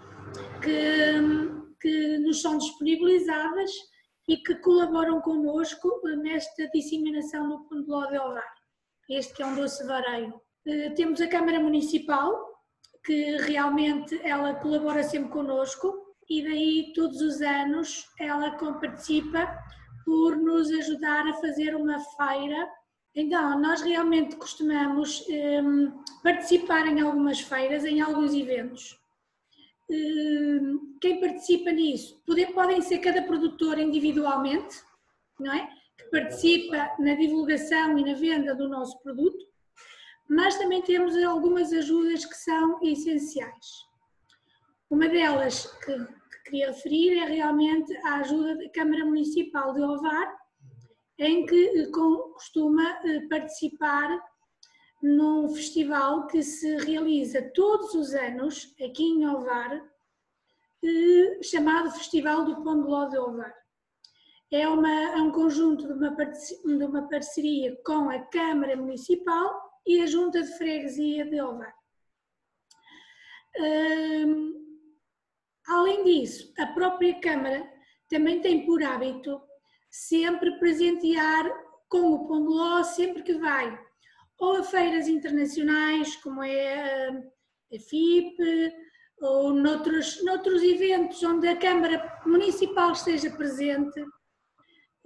que, 0.63 1.81
que 1.81 2.19
nos 2.19 2.43
são 2.43 2.59
disponibilizadas 2.59 3.71
e 4.29 4.37
que 4.37 4.55
colaboram 4.57 5.23
connosco 5.23 5.89
nesta 6.23 6.69
disseminação 6.69 7.49
do 7.49 7.65
Pão 7.69 8.11
de 8.11 8.19
Ovar. 8.19 8.55
Este 9.09 9.33
que 9.33 9.43
é 9.43 9.47
um 9.47 9.55
doce 9.55 9.83
vareiro. 9.87 10.39
Eh, 10.67 10.91
temos 10.91 11.23
a 11.23 11.27
Câmara 11.27 11.59
Municipal, 11.59 12.53
que 13.03 13.39
realmente 13.39 14.21
ela 14.23 14.55
colabora 14.57 15.03
sempre 15.03 15.31
connosco 15.31 16.15
e 16.29 16.43
daí 16.43 16.93
todos 16.95 17.21
os 17.23 17.41
anos 17.41 18.07
ela 18.19 18.51
participa 18.81 19.59
por 20.05 20.37
nos 20.37 20.71
ajudar 20.71 21.27
a 21.27 21.35
fazer 21.35 21.75
uma 21.75 21.99
feira. 21.99 22.69
Então, 23.15 23.61
nós 23.61 23.81
realmente 23.81 24.35
costumamos 24.35 25.25
um, 25.29 26.03
participar 26.23 26.87
em 26.87 27.01
algumas 27.01 27.41
feiras, 27.41 27.85
em 27.85 28.01
alguns 28.01 28.35
eventos. 28.35 28.99
Um, 29.89 30.97
quem 31.01 31.21
participa 31.21 31.71
nisso? 31.71 32.21
Poder, 32.27 32.53
podem 32.53 32.83
ser 32.83 32.99
cada 32.99 33.23
produtor 33.23 33.79
individualmente, 33.79 34.83
não 35.39 35.53
é? 35.53 35.69
Que 35.97 36.05
participa 36.11 36.91
na 36.99 37.15
divulgação 37.15 37.97
e 37.97 38.05
na 38.05 38.15
venda 38.15 38.53
do 38.53 38.69
nosso 38.69 39.01
produto, 39.01 39.47
mas 40.29 40.59
também 40.59 40.83
temos 40.83 41.17
algumas 41.23 41.73
ajudas 41.73 42.25
que 42.25 42.35
são 42.35 42.81
essenciais. 42.83 43.85
Uma 44.91 45.07
delas 45.07 45.67
que, 45.85 45.97
que 45.97 46.43
queria 46.45 46.69
referir 46.69 47.19
é 47.19 47.25
realmente 47.27 47.97
a 47.99 48.17
ajuda 48.17 48.57
da 48.57 48.69
Câmara 48.71 49.05
Municipal 49.05 49.73
de 49.73 49.83
Ovar, 49.83 50.44
em 51.19 51.47
que 51.47 51.81
eh, 51.81 51.91
costuma 51.91 53.01
eh, 53.05 53.27
participar 53.29 54.21
num 55.03 55.49
festival 55.55 56.27
que 56.27 56.43
se 56.43 56.77
realiza 56.79 57.51
todos 57.55 57.95
os 57.95 58.15
anos 58.15 58.75
aqui 58.83 59.05
em 59.05 59.27
Ovar, 59.29 59.73
eh, 60.83 61.43
chamado 61.43 61.91
Festival 61.93 62.45
do 62.45 62.63
Pão 62.63 62.83
de 62.83 62.89
Ló 62.89 63.07
de 63.07 63.19
Ovar. 63.19 63.55
É, 64.51 64.69
uma, 64.69 64.91
é 64.91 65.17
um 65.17 65.33
conjunto 65.33 65.87
de 65.87 65.93
uma, 65.93 66.11
de 66.11 66.85
uma 66.85 67.09
parceria 67.09 67.77
com 67.85 68.09
a 68.09 68.21
Câmara 68.21 68.77
Municipal 68.77 69.81
e 69.87 70.01
a 70.01 70.07
Junta 70.07 70.43
de 70.43 70.57
Freguesia 70.57 71.25
de 71.25 71.41
Ovar. 71.41 71.75
Além 75.67 76.05
disso, 76.05 76.53
a 76.59 76.67
própria 76.69 77.19
Câmara 77.21 77.69
também 78.09 78.41
tem 78.41 78.65
por 78.65 78.83
hábito 78.83 79.41
sempre 79.95 80.59
presentear 80.59 81.49
com 81.89 82.15
o 82.15 82.27
Pão 82.27 82.43
de 82.43 82.49
Ló 82.49 82.83
sempre 82.83 83.23
que 83.23 83.35
vai 83.35 83.79
ou 84.39 84.57
a 84.57 84.63
feiras 84.65 85.07
internacionais, 85.07 86.17
como 86.17 86.43
é 86.43 87.09
a 87.09 87.79
FIP, 87.79 88.37
ou 89.21 89.53
noutros, 89.53 90.23
noutros 90.25 90.63
eventos 90.63 91.23
onde 91.23 91.47
a 91.47 91.57
Câmara 91.57 92.21
Municipal 92.27 92.91
esteja 92.91 93.31
presente, 93.31 94.05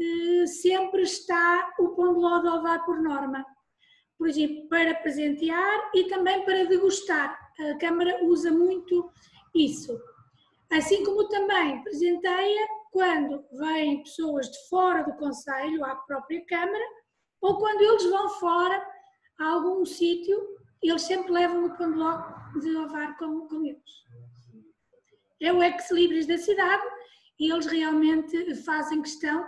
eh, 0.00 0.46
sempre 0.46 1.02
está 1.02 1.74
o 1.78 1.90
Pão 1.90 2.14
de 2.14 2.20
Ló 2.20 2.38
de 2.38 2.48
Ovar 2.48 2.84
por 2.86 3.02
norma. 3.02 3.44
Por 4.16 4.26
exemplo, 4.26 4.66
para 4.68 4.94
presentear 4.94 5.90
e 5.94 6.04
também 6.04 6.44
para 6.46 6.64
degustar. 6.64 7.38
A 7.60 7.78
Câmara 7.78 8.24
usa 8.24 8.50
muito 8.50 9.12
isso. 9.54 10.00
Assim 10.72 11.04
como 11.04 11.28
também 11.28 11.82
presenteia 11.82 12.66
quando 12.90 13.44
vêm 13.52 14.02
pessoas 14.02 14.50
de 14.50 14.68
fora 14.68 15.02
do 15.02 15.14
Conselho 15.14 15.84
à 15.84 15.94
própria 15.96 16.44
Câmara 16.46 16.84
ou 17.40 17.58
quando 17.58 17.80
eles 17.80 18.04
vão 18.10 18.28
fora 18.30 18.84
a 19.38 19.46
algum 19.46 19.84
sítio, 19.84 20.36
eles 20.82 21.02
sempre 21.02 21.32
levam 21.32 21.64
o 21.64 21.76
pão 21.76 21.92
de 21.92 22.60
de 22.60 22.76
ovar 22.76 23.16
com, 23.16 23.46
com 23.48 23.64
eles. 23.64 24.04
É 25.40 25.52
o 25.52 25.62
ex-libris 25.62 26.26
da 26.26 26.36
cidade 26.38 26.82
e 27.38 27.50
eles 27.50 27.66
realmente 27.66 28.54
fazem 28.64 29.02
questão, 29.02 29.46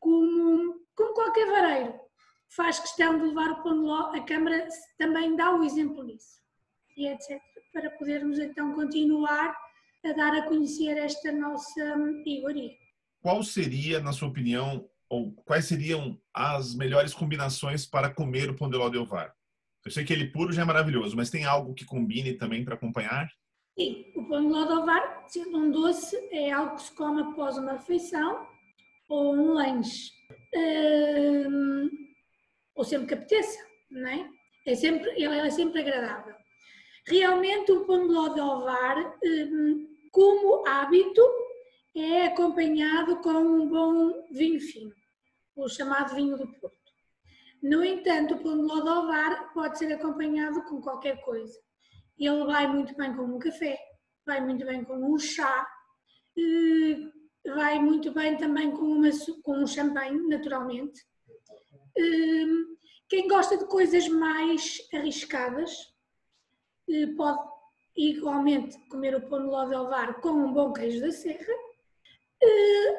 como, 0.00 0.80
como 0.96 1.14
qualquer 1.14 1.46
vareiro, 1.46 2.00
faz 2.48 2.80
questão 2.80 3.18
de 3.18 3.26
levar 3.26 3.52
o 3.52 3.62
pão 3.62 3.74
de 3.74 3.86
ló, 3.86 4.12
a 4.12 4.20
Câmara 4.24 4.66
também 4.98 5.36
dá 5.36 5.54
o 5.54 5.62
exemplo 5.62 6.04
disso. 6.04 6.40
E 6.96 7.06
etc. 7.06 7.40
Para 7.72 7.90
podermos 7.90 8.38
então 8.40 8.74
continuar 8.74 9.56
a 10.04 10.12
dar 10.12 10.34
a 10.34 10.42
conhecer 10.42 10.96
esta 10.96 11.30
nossa 11.32 11.80
iguaria. 12.26 12.70
Qual 13.22 13.42
seria, 13.42 14.00
na 14.00 14.12
sua 14.12 14.28
opinião, 14.28 14.88
ou 15.08 15.32
quais 15.44 15.66
seriam 15.66 16.18
as 16.32 16.74
melhores 16.74 17.12
combinações 17.12 17.84
para 17.84 18.08
comer 18.08 18.48
o 18.48 18.56
pão 18.56 18.70
de 18.70 18.76
ló 18.76 18.88
de 18.88 18.98
ovar? 18.98 19.34
Eu 19.84 19.90
sei 19.90 20.04
que 20.04 20.12
ele 20.12 20.28
puro 20.28 20.52
já 20.52 20.62
é 20.62 20.64
maravilhoso, 20.64 21.16
mas 21.16 21.30
tem 21.30 21.44
algo 21.44 21.74
que 21.74 21.84
combine 21.84 22.34
também 22.34 22.64
para 22.64 22.74
acompanhar? 22.74 23.30
Sim, 23.78 24.12
o 24.14 24.24
pão 24.26 24.46
de 24.46 24.52
ló 24.52 24.64
de 24.66 24.72
ovar, 24.72 25.24
sendo 25.28 25.58
um 25.58 25.70
doce, 25.70 26.16
é 26.32 26.52
algo 26.52 26.76
que 26.76 26.82
se 26.82 26.92
come 26.92 27.22
após 27.22 27.58
uma 27.58 27.72
refeição 27.72 28.46
ou 29.08 29.34
um 29.34 29.52
lanche. 29.54 30.12
Hum, 30.54 31.90
ou 32.74 32.84
sempre 32.84 33.08
que 33.08 33.14
apeteça, 33.14 33.58
não 33.90 34.08
é? 34.08 34.28
é 34.66 34.74
sempre, 34.74 35.10
ele 35.10 35.38
é 35.38 35.50
sempre 35.50 35.80
agradável. 35.80 36.34
Realmente 37.06 37.72
o 37.72 37.84
pão 37.86 38.06
de 38.06 38.12
ló 38.12 38.28
de 38.28 38.40
ovar, 38.40 39.18
hum, 39.24 39.89
como 40.10 40.66
hábito, 40.66 41.22
é 41.94 42.26
acompanhado 42.26 43.20
com 43.20 43.30
um 43.30 43.68
bom 43.68 44.26
vinho 44.30 44.60
fino, 44.60 44.94
o 45.56 45.68
chamado 45.68 46.14
vinho 46.14 46.36
do 46.36 46.46
Porto. 46.60 46.76
No 47.62 47.84
entanto, 47.84 48.34
o 48.34 48.42
pão 48.42 48.58
de 48.58 48.62
ló 48.62 48.80
de 48.80 48.88
ovar 48.88 49.52
pode 49.52 49.78
ser 49.78 49.92
acompanhado 49.92 50.62
com 50.64 50.80
qualquer 50.80 51.20
coisa. 51.22 51.58
Ele 52.18 52.44
vai 52.44 52.66
muito 52.66 52.96
bem 52.96 53.14
com 53.14 53.22
um 53.22 53.38
café, 53.38 53.78
vai 54.24 54.40
muito 54.40 54.64
bem 54.64 54.84
com 54.84 54.96
um 54.96 55.18
chá, 55.18 55.66
vai 57.44 57.78
muito 57.78 58.12
bem 58.12 58.36
também 58.36 58.70
com, 58.70 58.84
uma, 58.84 59.10
com 59.42 59.58
um 59.58 59.66
champanhe, 59.66 60.26
naturalmente. 60.28 61.00
Quem 63.08 63.26
gosta 63.28 63.58
de 63.58 63.66
coisas 63.66 64.08
mais 64.08 64.78
arriscadas 64.94 65.70
pode 67.16 67.59
igualmente 67.96 68.78
comer 68.88 69.14
o 69.14 69.28
pão 69.28 69.40
de 69.40 69.46
ló 69.46 69.64
de 69.66 69.74
ovar 69.74 70.20
com 70.20 70.30
um 70.30 70.52
bom 70.52 70.72
queijo 70.72 71.00
da 71.00 71.12
serra, 71.12 71.54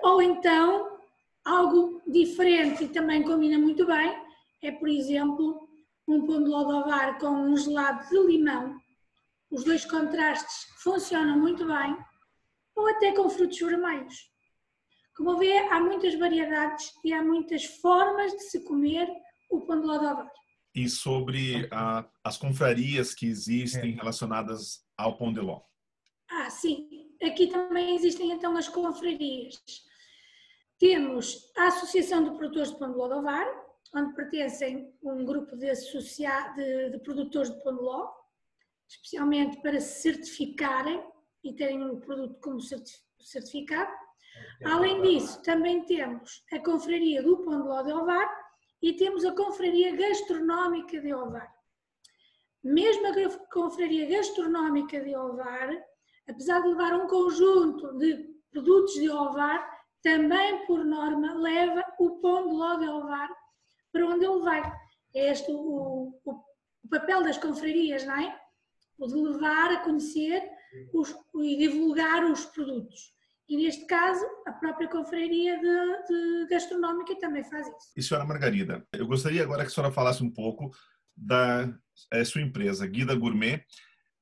ou 0.03 0.21
então 0.21 0.99
algo 1.43 2.01
diferente 2.07 2.83
e 2.83 2.89
também 2.89 3.23
combina 3.23 3.57
muito 3.57 3.85
bem, 3.85 4.15
é, 4.61 4.71
por 4.71 4.87
exemplo, 4.87 5.67
um 6.07 6.25
pão 6.25 6.43
de 6.43 6.49
lodovar 6.49 7.17
com 7.19 7.29
um 7.29 7.57
gelado 7.57 8.07
de 8.09 8.19
limão. 8.27 8.79
Os 9.49 9.63
dois 9.63 9.85
contrastes 9.85 10.67
funcionam 10.83 11.39
muito 11.39 11.65
bem, 11.65 11.97
ou 12.75 12.87
até 12.87 13.11
com 13.11 13.29
frutos 13.29 13.59
vermelhos. 13.59 14.31
Como 15.15 15.37
vê, 15.37 15.57
há 15.57 15.79
muitas 15.79 16.17
variedades 16.17 16.93
e 17.03 17.11
há 17.11 17.23
muitas 17.23 17.65
formas 17.65 18.31
de 18.31 18.43
se 18.43 18.63
comer 18.63 19.07
o 19.49 19.61
pão 19.61 19.81
de 19.81 19.87
lodovar. 19.87 20.31
E 20.73 20.89
sobre 20.89 21.67
a, 21.71 22.09
as 22.23 22.37
confrarias 22.37 23.13
que 23.13 23.25
existem 23.25 23.93
é. 23.93 23.95
relacionadas 23.95 24.85
ao 24.97 25.17
pão 25.17 25.33
de 25.33 25.41
ló? 25.41 25.61
Ah, 26.29 26.49
sim. 26.49 26.87
Aqui 27.21 27.47
também 27.47 27.95
existem 27.95 28.31
então 28.31 28.55
as 28.55 28.69
confrarias. 28.69 29.61
Temos 30.79 31.51
a 31.57 31.67
Associação 31.67 32.23
de 32.23 32.37
Produtores 32.37 32.71
de 32.71 32.79
Pão 32.79 32.91
de 32.91 32.97
Lodovar, 32.97 33.45
onde 33.93 34.15
pertencem 34.15 34.93
um 35.03 35.25
grupo 35.25 35.55
de, 35.57 35.69
associa... 35.69 36.53
de, 36.55 36.91
de 36.91 36.99
produtores 36.99 37.53
de 37.53 37.61
pão 37.61 37.75
de 37.75 37.81
ló, 37.81 38.09
especialmente 38.89 39.61
para 39.61 39.79
se 39.79 40.01
certificarem 40.01 41.03
e 41.43 41.53
terem 41.53 41.83
o 41.83 41.99
produto 41.99 42.39
como 42.39 42.59
certificado. 43.19 43.91
Além 44.63 45.01
disso, 45.01 45.41
também 45.43 45.83
temos 45.85 46.43
a 46.53 46.59
Confraria 46.59 47.21
do 47.21 47.37
Pão 47.43 47.61
de 47.61 47.67
Ló 47.67 47.81
de 47.83 47.91
Ovar 47.91 48.41
e 48.81 48.93
temos 48.93 49.23
a 49.25 49.31
Confraria 49.33 49.95
Gastronómica 49.95 50.99
de 50.99 51.13
Ovar. 51.13 51.53
Mesmo 52.63 53.07
a 53.07 53.47
Confraria 53.51 54.07
Gastronómica 54.07 54.99
de 54.99 55.15
Ovar, 55.15 55.69
apesar 56.27 56.61
de 56.61 56.69
levar 56.69 56.93
um 56.93 57.07
conjunto 57.07 57.97
de 57.97 58.31
produtos 58.51 58.93
de 58.93 59.09
ovar, 59.09 59.81
também 60.01 60.65
por 60.65 60.83
norma 60.83 61.33
leva 61.35 61.83
o 61.99 62.19
pão 62.19 62.47
de 62.47 62.55
ló 62.55 62.75
de 62.75 62.87
ovar 62.87 63.29
para 63.91 64.05
onde 64.07 64.25
ele 64.25 64.41
vai. 64.41 64.61
É 65.13 65.31
este 65.31 65.51
o, 65.51 66.19
o, 66.23 66.31
o 66.83 66.89
papel 66.89 67.23
das 67.23 67.37
confrarias, 67.37 68.05
não 68.05 68.15
é? 68.15 68.39
O 68.97 69.07
de 69.07 69.15
levar 69.15 69.71
a 69.71 69.83
conhecer 69.83 70.49
os, 70.93 71.15
e 71.35 71.57
divulgar 71.57 72.23
os 72.25 72.45
produtos. 72.45 73.13
E 73.51 73.57
neste 73.57 73.85
caso, 73.85 74.25
a 74.47 74.53
própria 74.53 74.87
confraria 74.87 75.59
de, 75.59 76.07
de 76.07 76.47
gastronómica 76.49 77.19
também 77.19 77.43
faz 77.43 77.67
isso. 77.67 77.91
E 77.97 78.01
senhora 78.01 78.25
Margarida, 78.25 78.87
eu 78.93 79.05
gostaria 79.05 79.43
agora 79.43 79.63
que 79.63 79.67
a 79.67 79.69
senhora 79.69 79.91
falasse 79.91 80.23
um 80.23 80.31
pouco 80.31 80.71
da 81.17 81.69
é, 82.13 82.23
sua 82.23 82.41
empresa, 82.41 82.87
Guida 82.87 83.13
Gourmet, 83.13 83.61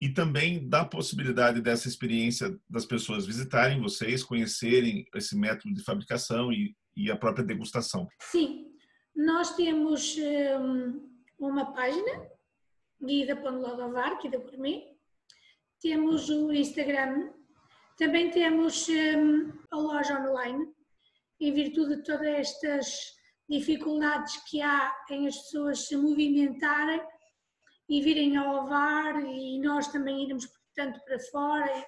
e 0.02 0.10
também 0.10 0.68
da 0.68 0.84
possibilidade 0.84 1.62
dessa 1.62 1.88
experiência 1.88 2.60
das 2.68 2.88
pessoas 2.88 3.28
visitarem 3.28 3.80
vocês, 3.80 4.24
conhecerem 4.24 5.06
esse 5.14 5.38
método 5.38 5.76
de 5.76 5.84
fabricação 5.84 6.52
e, 6.52 6.76
e 6.98 7.12
a 7.12 7.16
própria 7.16 7.46
degustação. 7.46 8.08
Sim, 8.20 8.66
nós 9.16 9.56
temos 9.56 10.18
um, 10.60 11.08
uma 11.38 11.72
página, 11.72 12.28
guida.lodovar, 13.00 14.20
Guida 14.20 14.40
Gourmet, 14.40 14.88
temos 15.80 16.30
o 16.32 16.52
Instagram, 16.52 17.30
também 18.00 18.32
temos 18.32 18.88
um, 18.88 19.52
a 19.72 19.76
loja 19.76 20.18
online, 20.22 20.74
em 21.42 21.54
virtude 21.54 21.98
de 21.98 22.04
todas 22.04 22.26
estas 22.26 22.88
dificuldades 23.48 24.38
que 24.50 24.62
há 24.62 24.96
em 25.10 25.28
as 25.28 25.36
pessoas 25.36 25.86
se 25.86 25.98
movimentarem 25.98 27.02
e 27.90 28.02
virem 28.02 28.38
ao 28.38 28.64
Ovar 28.64 29.22
e 29.26 29.60
nós 29.60 29.90
também 29.90 30.24
irmos, 30.28 30.48
portanto, 30.48 31.04
para 31.04 31.20
fora. 31.20 31.86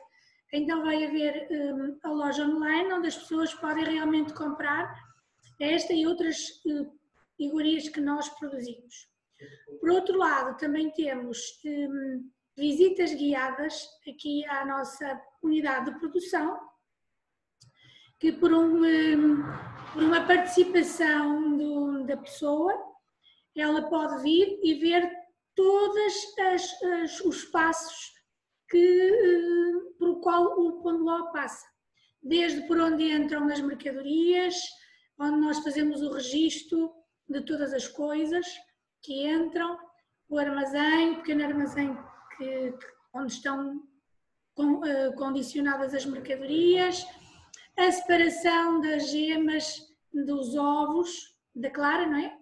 Então 0.52 0.84
vai 0.84 1.06
haver 1.06 1.48
um, 1.50 1.98
a 2.04 2.10
loja 2.10 2.44
online 2.44 2.92
onde 2.92 3.08
as 3.08 3.18
pessoas 3.18 3.54
podem 3.54 3.86
realmente 3.86 4.34
comprar 4.34 4.94
esta 5.62 5.94
e 5.94 6.06
outras 6.06 6.38
uh, 6.66 6.92
iguarias 7.40 7.88
que 7.88 8.02
nós 8.02 8.28
produzimos. 8.38 9.08
Por 9.80 9.92
outro 9.92 10.18
lado, 10.18 10.58
também 10.58 10.92
temos 10.92 11.40
hum, 11.64 12.30
visitas 12.56 13.14
guiadas 13.14 13.88
aqui 14.08 14.46
à 14.46 14.66
nossa 14.66 15.22
unidade 15.42 15.92
de 15.92 16.00
produção, 16.00 16.60
que 18.20 18.32
por, 18.32 18.54
um, 18.54 18.84
hum, 18.84 19.44
por 19.94 20.04
uma 20.04 20.26
participação 20.26 21.58
do, 21.58 22.06
da 22.06 22.18
pessoa, 22.18 22.74
ela 23.56 23.90
pode 23.90 24.22
vir 24.22 24.60
e 24.64 24.76
ver 24.76 25.12
todos 25.56 26.14
os 27.26 27.44
passos 27.46 28.14
que, 28.70 29.12
hum, 29.26 29.96
por 29.98 30.22
qual 30.22 30.44
o 30.60 30.82
Pão 30.82 30.98
de 30.98 31.04
Ló 31.04 31.32
passa. 31.32 31.66
Desde 32.22 32.62
por 32.68 32.80
onde 32.80 33.12
entram 33.12 33.50
as 33.50 33.60
mercadorias, 33.60 34.56
onde 35.20 35.38
nós 35.40 35.60
fazemos 35.60 36.02
o 36.02 36.12
registro 36.12 36.94
de 37.28 37.42
todas 37.42 37.74
as 37.74 37.88
coisas 37.88 38.46
que 39.02 39.28
entram, 39.28 39.78
o 40.30 40.38
armazém, 40.38 41.14
o 41.14 41.16
pequeno 41.18 41.44
armazém 41.44 41.98
onde 43.14 43.34
estão 43.34 43.82
condicionadas 45.18 45.94
as 45.94 46.06
mercadorias, 46.06 47.06
a 47.78 47.92
separação 47.92 48.82
das 48.82 49.10
gemas 49.10 49.82
dos 50.14 50.56
ovos 50.56 51.36
da 51.56 51.70
clara, 51.70 52.06
não 52.06 52.18
é? 52.18 52.38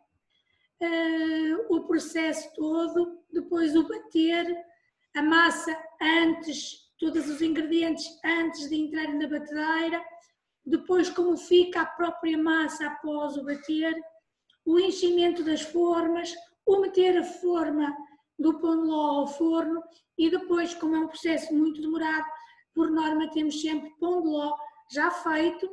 Uh, 0.81 1.75
o 1.75 1.85
processo 1.85 2.49
todo, 2.55 3.21
depois 3.31 3.75
o 3.75 3.87
bater, 3.87 4.45
a 5.15 5.21
massa 5.21 5.77
antes, 6.01 6.89
todos 6.97 7.27
os 7.27 7.41
ingredientes 7.41 8.05
antes 8.23 8.69
de 8.69 8.75
entrarem 8.75 9.17
na 9.17 9.27
batedeira, 9.27 10.03
depois 10.65 11.09
como 11.09 11.35
fica 11.35 11.81
a 11.81 11.85
própria 11.85 12.37
massa 12.37 12.87
após 12.87 13.35
o 13.35 13.43
bater, 13.43 13.93
o 14.65 14.79
enchimento 14.79 15.43
das 15.43 15.61
formas, 15.61 16.33
o 16.65 16.79
meter 16.79 17.17
a 17.17 17.23
forma 17.23 17.95
do 18.39 18.59
pão 18.59 18.91
ao 18.91 19.27
forno 19.27 19.83
e 20.17 20.29
depois, 20.29 20.73
como 20.73 20.95
é 20.95 20.99
um 20.99 21.07
processo 21.07 21.53
muito 21.53 21.81
demorado, 21.81 22.25
por 22.73 22.89
norma 22.89 23.29
temos 23.31 23.61
sempre 23.61 23.89
pão 23.99 24.21
de 24.21 24.27
ló 24.27 24.55
já 24.91 25.11
feito 25.11 25.69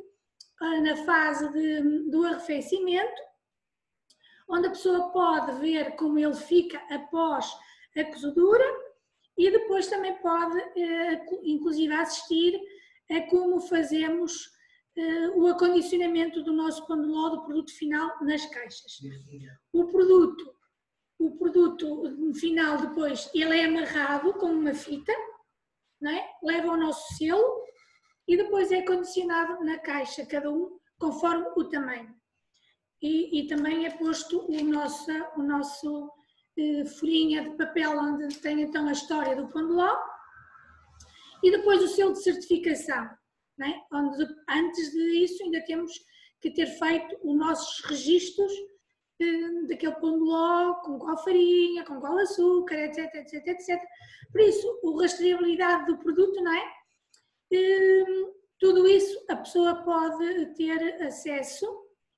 ah, 0.59 0.81
na 0.81 0.95
fase 0.97 1.51
de, 1.53 2.09
do 2.09 2.25
arrefecimento, 2.25 3.21
onde 4.49 4.67
a 4.67 4.71
pessoa 4.71 5.09
pode 5.11 5.59
ver 5.59 5.95
como 5.95 6.19
ele 6.19 6.35
fica 6.35 6.77
após 6.93 7.51
a 7.95 8.03
cozedura 8.05 8.65
e 9.37 9.51
depois 9.51 9.87
também 9.87 10.15
pode, 10.15 10.57
eh, 10.59 11.25
inclusive, 11.43 11.93
assistir 11.93 12.59
a 13.11 13.21
como 13.29 13.61
fazemos 13.61 14.47
uh, 14.97 15.39
o 15.39 15.47
acondicionamento 15.47 16.43
do 16.43 16.51
nosso 16.51 16.85
pão 16.87 16.99
de 16.99 17.07
ló 17.07 17.29
do 17.29 17.43
produto 17.43 17.71
final 17.71 18.17
nas 18.23 18.45
caixas. 18.47 18.99
O 19.71 19.85
produto, 19.85 20.56
o 21.19 21.35
produto 21.37 22.33
final 22.35 22.77
depois, 22.77 23.29
ele 23.33 23.59
é 23.59 23.65
amarrado 23.65 24.33
com 24.33 24.47
uma 24.47 24.73
fita, 24.73 25.13
não 25.99 26.11
é? 26.11 26.29
leva 26.43 26.71
o 26.71 26.77
nosso 26.77 27.15
selo 27.15 27.63
e 28.27 28.37
depois 28.37 28.71
é 28.71 28.79
acondicionado 28.79 29.63
na 29.63 29.79
caixa, 29.79 30.25
cada 30.25 30.51
um 30.51 30.77
conforme 30.99 31.47
o 31.55 31.63
tamanho. 31.69 32.15
E, 33.01 33.39
e 33.39 33.47
também 33.47 33.85
é 33.85 33.91
posto 33.91 34.45
o 34.47 34.63
nosso, 34.63 35.11
o 35.37 35.43
nosso 35.43 36.11
eh, 36.57 36.85
folhinha 36.85 37.43
de 37.43 37.55
papel 37.55 37.91
onde 37.99 38.39
tem 38.39 38.61
então 38.61 38.87
a 38.87 38.91
história 38.91 39.35
do 39.35 39.47
pão 39.49 39.67
e 41.43 41.51
depois 41.51 41.83
o 41.83 41.87
selo 41.87 42.13
de 42.13 42.23
certificação 42.23 43.07
né? 43.57 43.81
onde 43.91 44.23
antes 44.49 44.91
disso 44.91 45.43
ainda 45.43 45.63
temos 45.65 45.91
que 46.41 46.51
ter 46.51 46.67
feito 46.67 47.17
os 47.23 47.35
nossos 47.35 47.83
registros 47.85 48.51
daquele 49.67 49.95
pão 49.95 50.17
de 50.17 50.23
ló, 50.23 50.75
com 50.75 50.99
qual 50.99 51.17
farinha, 51.23 51.83
com 51.83 51.99
qual 51.99 52.17
açúcar, 52.19 52.75
etc, 52.75 53.13
etc, 53.15 53.47
etc. 53.47 53.81
Por 54.31 54.41
isso, 54.41 54.79
a 54.85 55.01
rastreabilidade 55.01 55.85
do 55.87 55.97
produto, 55.97 56.41
não 56.41 56.53
é? 56.53 56.73
Eh, 57.51 58.05
tudo 58.59 58.87
isso 58.87 59.23
a 59.29 59.35
pessoa 59.35 59.83
pode 59.83 60.53
ter 60.55 61.01
acesso 61.03 61.65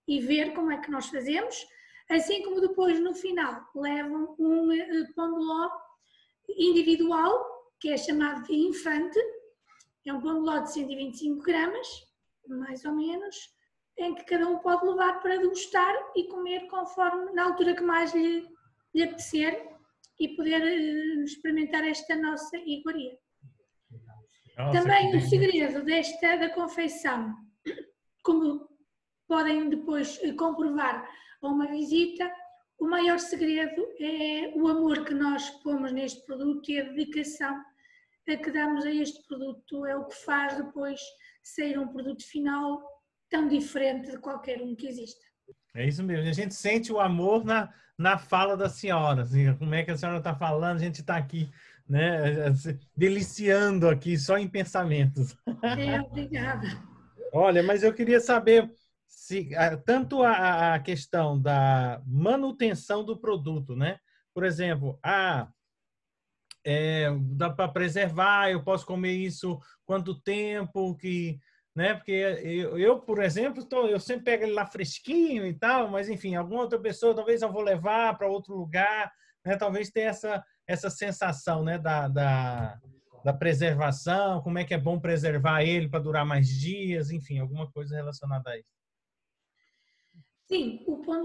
e 0.07 0.19
ver 0.19 0.53
como 0.53 0.71
é 0.71 0.77
que 0.79 0.91
nós 0.91 1.07
fazemos, 1.07 1.67
assim 2.09 2.41
como 2.43 2.61
depois 2.61 2.99
no 2.99 3.13
final 3.13 3.63
levam 3.75 4.35
um 4.39 4.71
eh, 4.71 5.07
pão 5.15 5.37
de 5.37 5.45
ló 5.45 5.69
individual, 6.49 7.45
que 7.79 7.91
é 7.91 7.97
chamado 7.97 8.43
de 8.43 8.55
infante, 8.55 9.19
é 10.05 10.13
um 10.13 10.21
pão 10.21 10.39
de 10.39 10.49
ló 10.49 10.59
de 10.59 10.73
125 10.73 11.43
gramas, 11.43 11.87
mais 12.47 12.83
ou 12.83 12.93
menos, 12.93 13.35
em 13.99 14.15
que 14.15 14.23
cada 14.23 14.47
um 14.47 14.59
pode 14.59 14.85
levar 14.85 15.21
para 15.21 15.37
degustar 15.37 15.93
e 16.15 16.23
comer 16.27 16.67
conforme, 16.67 17.31
na 17.33 17.45
altura 17.45 17.75
que 17.75 17.83
mais 17.83 18.13
lhe, 18.13 18.47
lhe 18.95 19.03
apetecer 19.03 19.67
e 20.19 20.29
poder 20.29 20.61
uh, 20.61 21.23
experimentar 21.23 21.85
esta 21.85 22.15
nossa 22.15 22.57
iguaria. 22.57 23.17
Nossa, 24.57 24.81
Também 24.81 25.15
o 25.15 25.21
segredo 25.21 25.83
desta 25.83 26.37
da 26.37 26.49
confeição, 26.49 27.33
como 28.23 28.67
podem 29.27 29.69
depois 29.69 30.19
eh, 30.23 30.33
comprovar 30.33 31.07
a 31.41 31.47
uma 31.47 31.67
visita, 31.67 32.29
o 32.77 32.87
maior 32.87 33.19
segredo 33.19 33.87
é 33.99 34.51
o 34.55 34.67
amor 34.67 35.05
que 35.05 35.13
nós 35.13 35.49
pomos 35.61 35.91
neste 35.91 36.25
produto 36.25 36.69
e 36.69 36.79
a 36.79 36.83
dedicação 36.83 37.63
que 38.25 38.51
damos 38.51 38.85
a 38.85 38.91
este 38.91 39.25
produto 39.27 39.85
é 39.85 39.95
o 39.95 40.05
que 40.05 40.15
faz 40.15 40.55
depois 40.55 40.99
sair 41.41 41.79
um 41.79 41.87
produto 41.87 42.23
final 42.23 42.83
tão 43.29 43.47
diferente 43.47 44.11
de 44.11 44.17
qualquer 44.17 44.61
um 44.61 44.75
que 44.75 44.87
exista. 44.87 45.23
É 45.75 45.87
isso 45.87 46.03
mesmo, 46.03 46.27
a 46.27 46.33
gente 46.33 46.53
sente 46.53 46.91
o 46.91 46.99
amor 46.99 47.45
na, 47.45 47.71
na 47.97 48.17
fala 48.17 48.57
da 48.57 48.69
senhora, 48.69 49.21
assim, 49.21 49.53
como 49.55 49.73
é 49.75 49.83
que 49.83 49.91
a 49.91 49.97
senhora 49.97 50.17
está 50.17 50.35
falando, 50.35 50.77
a 50.77 50.83
gente 50.83 51.01
está 51.01 51.15
aqui, 51.15 51.49
né, 51.87 52.51
deliciando 52.95 53.87
aqui 53.87 54.17
só 54.17 54.37
em 54.37 54.47
pensamentos. 54.47 55.35
É, 55.63 56.01
obrigada. 56.01 56.67
Olha, 57.31 57.61
mas 57.61 57.83
eu 57.83 57.93
queria 57.93 58.19
saber 58.19 58.71
se 59.07 59.49
tanto 59.85 60.23
a, 60.23 60.75
a 60.75 60.79
questão 60.79 61.39
da 61.39 62.01
manutenção 62.05 63.03
do 63.03 63.17
produto, 63.17 63.75
né? 63.75 63.99
Por 64.33 64.43
exemplo, 64.43 64.99
ah, 65.03 65.47
é, 66.65 67.09
dá 67.35 67.49
para 67.49 67.67
preservar, 67.67 68.49
eu 68.49 68.63
posso 68.63 68.85
comer 68.85 69.13
isso 69.13 69.59
quanto 69.85 70.19
tempo 70.21 70.95
que 70.95 71.39
né? 71.79 71.93
Porque 71.93 72.11
eu, 72.11 72.77
eu, 72.77 72.99
por 72.99 73.23
exemplo, 73.23 73.63
tô, 73.63 73.87
eu 73.87 74.01
sempre 74.01 74.25
pego 74.25 74.43
ele 74.43 74.51
lá 74.51 74.65
fresquinho 74.65 75.45
e 75.47 75.53
tal, 75.53 75.89
mas 75.89 76.09
enfim, 76.09 76.35
alguma 76.35 76.63
outra 76.63 76.77
pessoa 76.77 77.15
talvez 77.15 77.41
eu 77.41 77.49
vou 77.49 77.61
levar 77.61 78.17
para 78.17 78.27
outro 78.27 78.53
lugar, 78.53 79.09
né? 79.45 79.55
Talvez 79.55 79.89
tenha 79.89 80.09
essa 80.09 80.43
essa 80.67 80.89
sensação, 80.89 81.63
né, 81.63 81.79
da, 81.79 82.07
da, 82.07 82.77
da 83.23 83.33
preservação, 83.33 84.41
como 84.43 84.59
é 84.59 84.63
que 84.63 84.73
é 84.73 84.77
bom 84.77 84.99
preservar 84.99 85.63
ele 85.63 85.89
para 85.89 86.03
durar 86.03 86.23
mais 86.23 86.47
dias, 86.47 87.09
enfim, 87.09 87.39
alguma 87.39 87.71
coisa 87.71 87.95
relacionada 87.95 88.51
a 88.51 88.57
isso. 88.59 88.69
Sim, 90.47 90.83
o 90.85 90.97
pão 90.97 91.23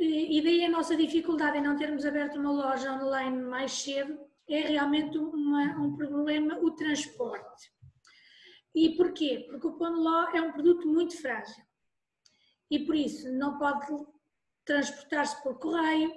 e 0.00 0.42
daí 0.42 0.64
a 0.64 0.70
nossa 0.70 0.96
dificuldade 0.96 1.58
em 1.58 1.62
não 1.62 1.76
termos 1.76 2.04
aberto 2.04 2.38
uma 2.40 2.50
loja 2.50 2.92
online 2.92 3.40
mais 3.40 3.72
cedo, 3.72 4.18
é 4.48 4.60
realmente 4.62 5.16
uma, 5.16 5.78
um 5.78 5.94
problema 5.94 6.58
o 6.58 6.72
transporte. 6.72 7.75
E 8.76 8.94
porquê? 8.94 9.46
Porque 9.48 9.66
o 9.66 9.72
pão 9.72 9.94
de 9.94 10.00
ló 10.00 10.28
é 10.34 10.42
um 10.42 10.52
produto 10.52 10.86
muito 10.86 11.18
frágil 11.18 11.64
e 12.70 12.78
por 12.80 12.94
isso 12.94 13.32
não 13.32 13.56
pode 13.58 13.86
transportar-se 14.66 15.42
por 15.42 15.58
correio, 15.58 16.12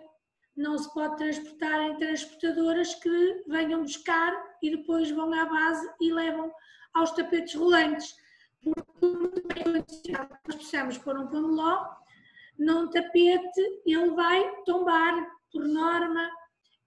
não 0.57 0.77
se 0.77 0.93
pode 0.93 1.15
transportar 1.15 1.79
em 1.83 1.97
transportadoras 1.97 2.95
que 2.95 3.43
venham 3.47 3.83
buscar 3.83 4.33
e 4.61 4.75
depois 4.75 5.09
vão 5.09 5.33
à 5.33 5.45
base 5.45 5.89
e 6.01 6.11
levam 6.11 6.53
aos 6.93 7.11
tapetes 7.11 7.55
rolantes. 7.55 8.13
Porque 8.61 10.11
nós 10.11 10.55
precisamos 10.55 10.97
pôr 10.97 11.17
um 11.17 11.27
pão 11.27 11.43
de 11.43 11.55
ló 11.55 11.95
num 12.57 12.89
tapete, 12.89 13.81
ele 13.85 14.09
vai 14.09 14.63
tombar 14.65 15.15
por 15.49 15.65
norma, 15.65 16.29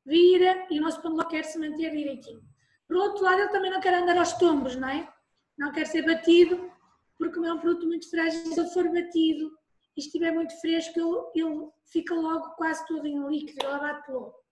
vira 0.05 0.67
e 0.71 0.79
o 0.79 0.83
nosso 0.83 1.01
pão 1.01 1.13
de 1.13 1.17
ló 1.17 1.25
quer 1.25 1.45
se 1.45 1.59
manter 1.59 1.93
direitinho. 1.93 2.43
Por 2.87 2.99
outro 2.99 3.25
lado, 3.25 3.41
ele 3.41 3.49
também 3.49 3.71
não 3.71 3.81
quer 3.81 3.95
andar 3.95 4.19
aos 4.19 4.35
tombos, 4.35 4.77
não 4.77 4.89
é? 4.91 5.11
Não 5.59 5.73
quer 5.73 5.87
ser 5.87 6.03
batido, 6.03 6.71
porque 7.19 7.39
é 7.39 7.53
um 7.53 7.59
produto 7.59 7.87
muito 7.87 8.09
frágil, 8.11 8.41
se 8.47 8.59
ele 8.59 8.69
for 8.71 8.91
batido 8.91 9.53
e 9.97 10.01
estiver 10.01 10.33
muito 10.33 10.59
fresco, 10.61 10.99
ele, 10.99 11.47
ele 11.47 11.69
fica 11.85 12.15
logo 12.15 12.51
quase 12.57 12.87
todo 12.87 13.07
em 13.07 13.29
líquido, 13.29 13.65
ele 13.65 13.75
abate 13.75 14.11
logo. 14.11 14.43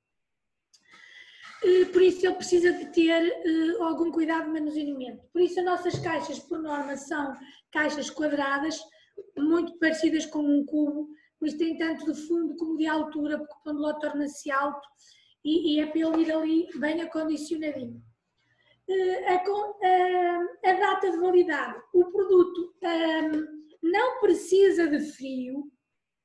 Por 1.93 2.01
isso 2.01 2.25
ele 2.25 2.37
precisa 2.37 2.73
de 2.73 2.87
ter 2.87 3.23
uh, 3.23 3.83
algum 3.83 4.11
cuidado 4.11 4.47
no 4.47 4.55
manuseamento. 4.55 5.23
Por 5.31 5.43
isso 5.43 5.61
as 5.61 5.67
nossas 5.67 5.99
caixas, 5.99 6.39
por 6.39 6.59
norma, 6.59 6.97
são 6.97 7.37
caixas 7.71 8.09
quadradas, 8.09 8.81
muito 9.37 9.79
parecidas 9.79 10.25
com 10.25 10.39
um 10.41 10.65
cubo, 10.65 11.09
por 11.39 11.49
isso 11.49 11.59
tem 11.59 11.77
tanto 11.77 12.11
de 12.11 12.27
fundo 12.27 12.57
como 12.57 12.79
de 12.79 12.87
altura, 12.87 13.39
porque 13.39 13.55
o 13.55 13.63
pão 13.63 13.99
torna-se 13.99 14.51
alto 14.51 14.89
e, 15.45 15.75
e 15.77 15.81
é 15.81 15.87
para 15.87 16.01
ele 16.01 16.23
ir 16.23 16.33
ali 16.33 16.69
bem 16.79 17.01
acondicionadinho. 17.03 18.03
Eh, 18.93 19.25
a, 19.25 19.37
a, 19.37 20.71
a, 20.71 20.73
data 20.73 21.13
de 21.13 21.17
validade. 21.19 21.81
O 21.93 22.07
produto 22.11 22.75
um, 22.83 22.89
ehm, 22.89 23.47
não 23.81 24.19
precisa 24.19 24.89
de 24.89 25.13
frio, 25.13 25.71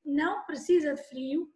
não 0.04 0.44
precisa 0.46 0.94
de 0.94 1.02
frio, 1.04 1.48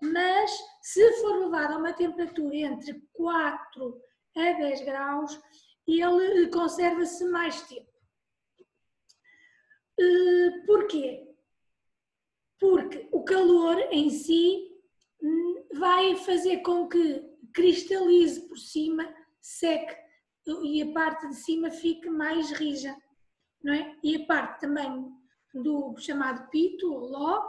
mas 0.00 0.52
se 0.80 1.14
for 1.14 1.36
levado 1.40 1.72
a 1.72 1.78
uma 1.78 1.92
temperatura 1.92 2.54
entre 2.54 3.02
4 3.12 4.00
a 4.36 4.52
10 4.52 4.84
graus, 4.84 5.40
ele 5.84 6.48
conserva-se 6.48 7.24
mais 7.24 7.60
tempo. 7.62 7.90
Porquê? 10.64 11.28
Porque 12.60 13.08
o 13.10 13.24
calor 13.24 13.80
em 13.90 14.10
si 14.10 14.70
hum, 15.20 15.64
vai 15.74 16.14
fazer 16.14 16.58
com 16.58 16.88
que 16.88 17.20
cristalize 17.52 18.48
por 18.48 18.56
cima, 18.56 19.12
seque 19.40 20.01
e 20.46 20.82
a 20.82 20.92
parte 20.92 21.28
de 21.28 21.36
cima 21.36 21.70
fique 21.70 22.08
mais 22.10 22.50
rija, 22.52 22.96
não 23.62 23.72
é? 23.72 23.96
E 24.02 24.16
a 24.16 24.26
parte 24.26 24.60
também 24.60 25.10
do 25.54 25.94
chamado 25.98 26.48
pito, 26.50 26.88
ló, 26.88 27.42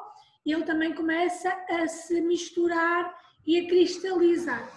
ele 0.45 0.63
também 0.63 0.93
começa 0.93 1.49
a 1.69 1.87
se 1.87 2.21
misturar 2.21 3.17
e 3.45 3.59
a 3.59 3.67
cristalizar. 3.67 4.69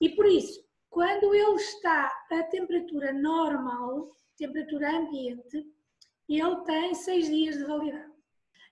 E 0.00 0.08
por 0.10 0.26
isso, 0.26 0.64
quando 0.88 1.34
ele 1.34 1.56
está 1.56 2.10
a 2.30 2.42
temperatura 2.44 3.12
normal, 3.12 4.10
temperatura 4.36 4.96
ambiente, 4.96 5.66
ele 6.28 6.56
tem 6.64 6.94
seis 6.94 7.26
dias 7.26 7.58
de 7.58 7.64
validade. 7.64 8.10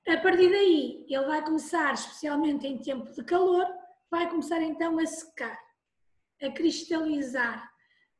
A 0.06 0.16
partir 0.16 0.48
daí, 0.48 1.04
ele 1.08 1.26
vai 1.26 1.44
começar, 1.44 1.92
especialmente 1.92 2.66
em 2.66 2.78
tempo 2.78 3.12
de 3.12 3.22
calor, 3.24 3.66
vai 4.10 4.28
começar 4.30 4.62
então 4.62 4.98
a 4.98 5.06
secar, 5.06 5.58
a 6.40 6.50
cristalizar, 6.50 7.70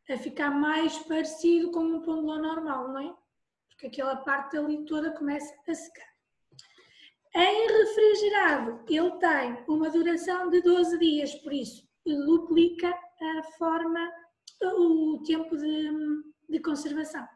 a 0.09 0.16
ficar 0.16 0.51
mais 0.51 0.99
parecido 1.01 1.71
com 1.71 1.81
um 1.81 2.01
pão 2.03 2.21
de 2.21 2.42
normal, 2.42 2.88
não 2.88 2.99
é? 2.99 3.14
Porque 3.68 3.87
aquela 3.87 4.16
parte 4.16 4.57
ali 4.57 4.85
toda 4.85 5.12
começa 5.12 5.55
a 5.68 5.75
secar. 5.75 6.09
Em 7.35 7.66
refrigerado, 7.68 8.85
ele 8.88 9.12
tem 9.18 9.64
uma 9.68 9.90
duração 9.90 10.51
de 10.51 10.62
12 10.62 10.99
dias, 10.99 11.35
por 11.37 11.53
isso 11.53 11.88
duplica 12.16 12.88
a 12.90 13.42
forma, 13.59 14.11
o 14.62 15.23
tempo 15.27 15.57
de, 15.57 15.90
de 16.49 16.61
conservação. 16.61 17.27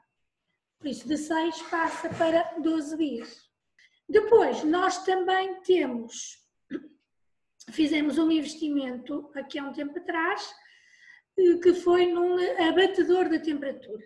Por 0.79 0.89
isso, 0.89 1.07
de 1.07 1.17
6 1.17 1.63
passa 1.63 2.09
para 2.11 2.59
12 2.59 2.97
dias. 2.97 3.51
Depois, 4.09 4.65
nós 4.65 5.05
também 5.05 5.61
temos, 5.63 6.39
fizemos 7.71 8.19
um 8.19 8.31
investimento 8.31 9.31
aqui 9.35 9.59
há 9.59 9.65
um 9.65 9.73
tempo 9.73 9.97
atrás, 9.99 10.53
que 11.35 11.75
foi 11.75 12.07
num 12.07 12.37
abatedor 12.69 13.29
da 13.29 13.39
temperatura. 13.39 14.05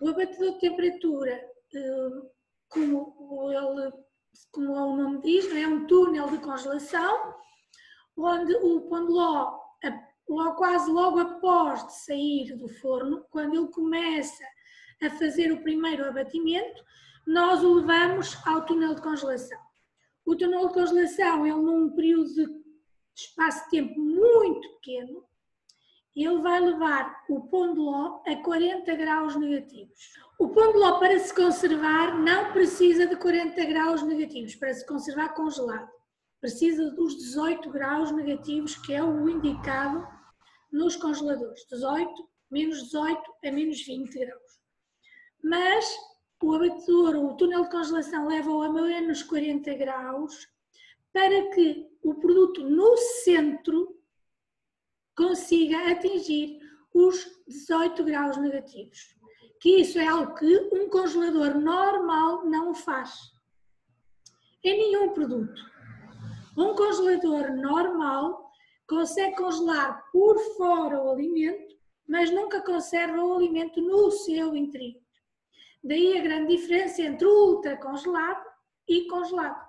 O 0.00 0.08
abatedor 0.08 0.54
de 0.54 0.60
temperatura, 0.60 1.32
eh, 1.74 2.22
como, 2.68 3.50
ele, 3.50 3.92
como 4.52 4.72
o 4.72 4.96
nome 4.96 5.22
diz, 5.22 5.50
é 5.54 5.66
um 5.66 5.86
túnel 5.86 6.28
de 6.30 6.38
congelação, 6.38 7.34
onde 8.16 8.54
o 8.56 8.88
pão 8.88 9.08
quase 10.56 10.90
logo 10.90 11.18
após 11.18 11.86
de 11.86 11.94
sair 12.04 12.56
do 12.56 12.68
forno, 12.68 13.24
quando 13.30 13.54
ele 13.54 13.68
começa 13.68 14.44
a 15.02 15.10
fazer 15.10 15.52
o 15.52 15.62
primeiro 15.62 16.04
abatimento, 16.04 16.84
nós 17.26 17.62
o 17.62 17.74
levamos 17.74 18.36
ao 18.46 18.64
túnel 18.64 18.94
de 18.94 19.02
congelação. 19.02 19.58
O 20.24 20.36
túnel 20.36 20.68
de 20.68 20.74
congelação 20.74 21.46
é 21.46 21.50
num 21.50 21.94
período 21.94 22.26
de 22.34 22.62
espaço 23.16 23.64
de 23.64 23.70
tempo 23.70 23.98
muito 23.98 24.68
pequeno, 24.74 25.24
ele 26.24 26.40
vai 26.40 26.60
levar 26.60 27.24
o 27.28 27.40
pão 27.48 27.72
de 27.74 27.80
ló 27.80 28.20
a 28.26 28.36
40 28.36 28.94
graus 28.94 29.36
negativos. 29.36 30.14
O 30.38 30.48
pão 30.48 30.72
de 30.72 30.78
ló, 30.78 30.98
para 30.98 31.18
se 31.18 31.34
conservar, 31.34 32.18
não 32.18 32.52
precisa 32.52 33.06
de 33.06 33.16
40 33.16 33.64
graus 33.64 34.02
negativos, 34.02 34.54
para 34.54 34.72
se 34.72 34.86
conservar 34.86 35.34
congelado. 35.34 35.88
Precisa 36.40 36.90
dos 36.92 37.16
18 37.16 37.70
graus 37.70 38.10
negativos, 38.12 38.76
que 38.76 38.94
é 38.94 39.02
o 39.02 39.28
indicado 39.28 40.06
nos 40.72 40.96
congeladores. 40.96 41.66
18, 41.70 42.28
menos 42.50 42.82
18 42.84 43.20
a 43.44 43.50
menos 43.50 43.84
20 43.84 44.18
graus. 44.18 44.60
Mas 45.42 45.98
o 46.42 46.54
abatedor, 46.54 47.16
o 47.16 47.36
túnel 47.36 47.62
de 47.64 47.70
congelação, 47.70 48.28
leva-o 48.28 48.62
a 48.62 48.72
menos 48.72 49.22
40 49.22 49.74
graus 49.74 50.48
para 51.12 51.50
que 51.50 51.86
o 52.02 52.14
produto 52.14 52.62
no 52.62 52.96
centro 52.96 53.97
consiga 55.18 55.90
atingir 55.90 56.60
os 56.94 57.26
18 57.48 58.04
graus 58.04 58.36
negativos. 58.36 59.16
Que 59.60 59.80
isso 59.80 59.98
é 59.98 60.06
algo 60.06 60.34
que 60.36 60.70
um 60.72 60.88
congelador 60.88 61.58
normal 61.58 62.44
não 62.46 62.72
faz. 62.72 63.12
Em 64.62 64.78
nenhum 64.78 65.12
produto. 65.12 65.60
Um 66.56 66.74
congelador 66.76 67.50
normal 67.56 68.52
consegue 68.88 69.34
congelar 69.36 70.04
por 70.12 70.38
fora 70.56 71.02
o 71.02 71.10
alimento, 71.10 71.76
mas 72.08 72.30
nunca 72.30 72.62
conserva 72.62 73.20
o 73.20 73.34
alimento 73.34 73.80
no 73.80 74.12
seu 74.12 74.54
interior. 74.54 75.02
Daí 75.82 76.16
a 76.16 76.22
grande 76.22 76.56
diferença 76.56 77.02
entre 77.02 77.26
ultra 77.26 77.76
congelado 77.76 78.44
e 78.88 79.08
congelado. 79.08 79.68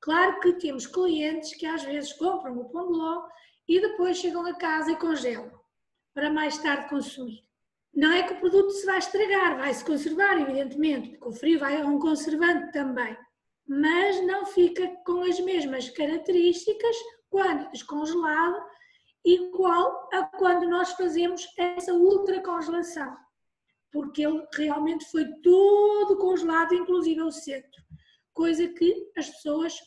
Claro 0.00 0.40
que 0.40 0.54
temos 0.54 0.86
clientes 0.86 1.54
que 1.54 1.66
às 1.66 1.84
vezes 1.84 2.12
compram 2.14 2.58
o 2.58 2.68
pão 2.70 2.90
de 2.90 2.98
ló 2.98 3.28
e 3.70 3.80
depois 3.80 4.18
chegam 4.18 4.44
a 4.44 4.52
casa 4.52 4.90
e 4.90 4.96
congelam 4.96 5.48
para 6.12 6.28
mais 6.28 6.58
tarde 6.58 6.88
consumir. 6.88 7.44
Não 7.94 8.10
é 8.10 8.24
que 8.24 8.32
o 8.32 8.40
produto 8.40 8.70
se 8.72 8.84
vai 8.84 8.98
estragar, 8.98 9.58
vai 9.58 9.72
se 9.72 9.84
conservar, 9.84 10.40
evidentemente, 10.40 11.10
porque 11.10 11.28
o 11.28 11.32
frio 11.32 11.60
vai 11.60 11.80
a 11.80 11.86
um 11.86 11.96
conservante 11.96 12.72
também, 12.72 13.16
mas 13.68 14.26
não 14.26 14.44
fica 14.44 14.88
com 15.06 15.22
as 15.22 15.38
mesmas 15.38 15.88
características 15.88 16.96
quando 17.28 17.70
descongelado, 17.70 18.60
igual 19.24 20.08
a 20.12 20.24
quando 20.24 20.68
nós 20.68 20.92
fazemos 20.94 21.46
essa 21.56 21.94
ultracongelação, 21.94 23.16
porque 23.92 24.26
ele 24.26 24.44
realmente 24.52 25.04
foi 25.12 25.24
todo 25.42 26.18
congelado, 26.18 26.74
inclusive 26.74 27.22
o 27.22 27.30
centro, 27.30 27.84
coisa 28.34 28.66
que 28.66 29.12
as 29.16 29.30
pessoas 29.30 29.78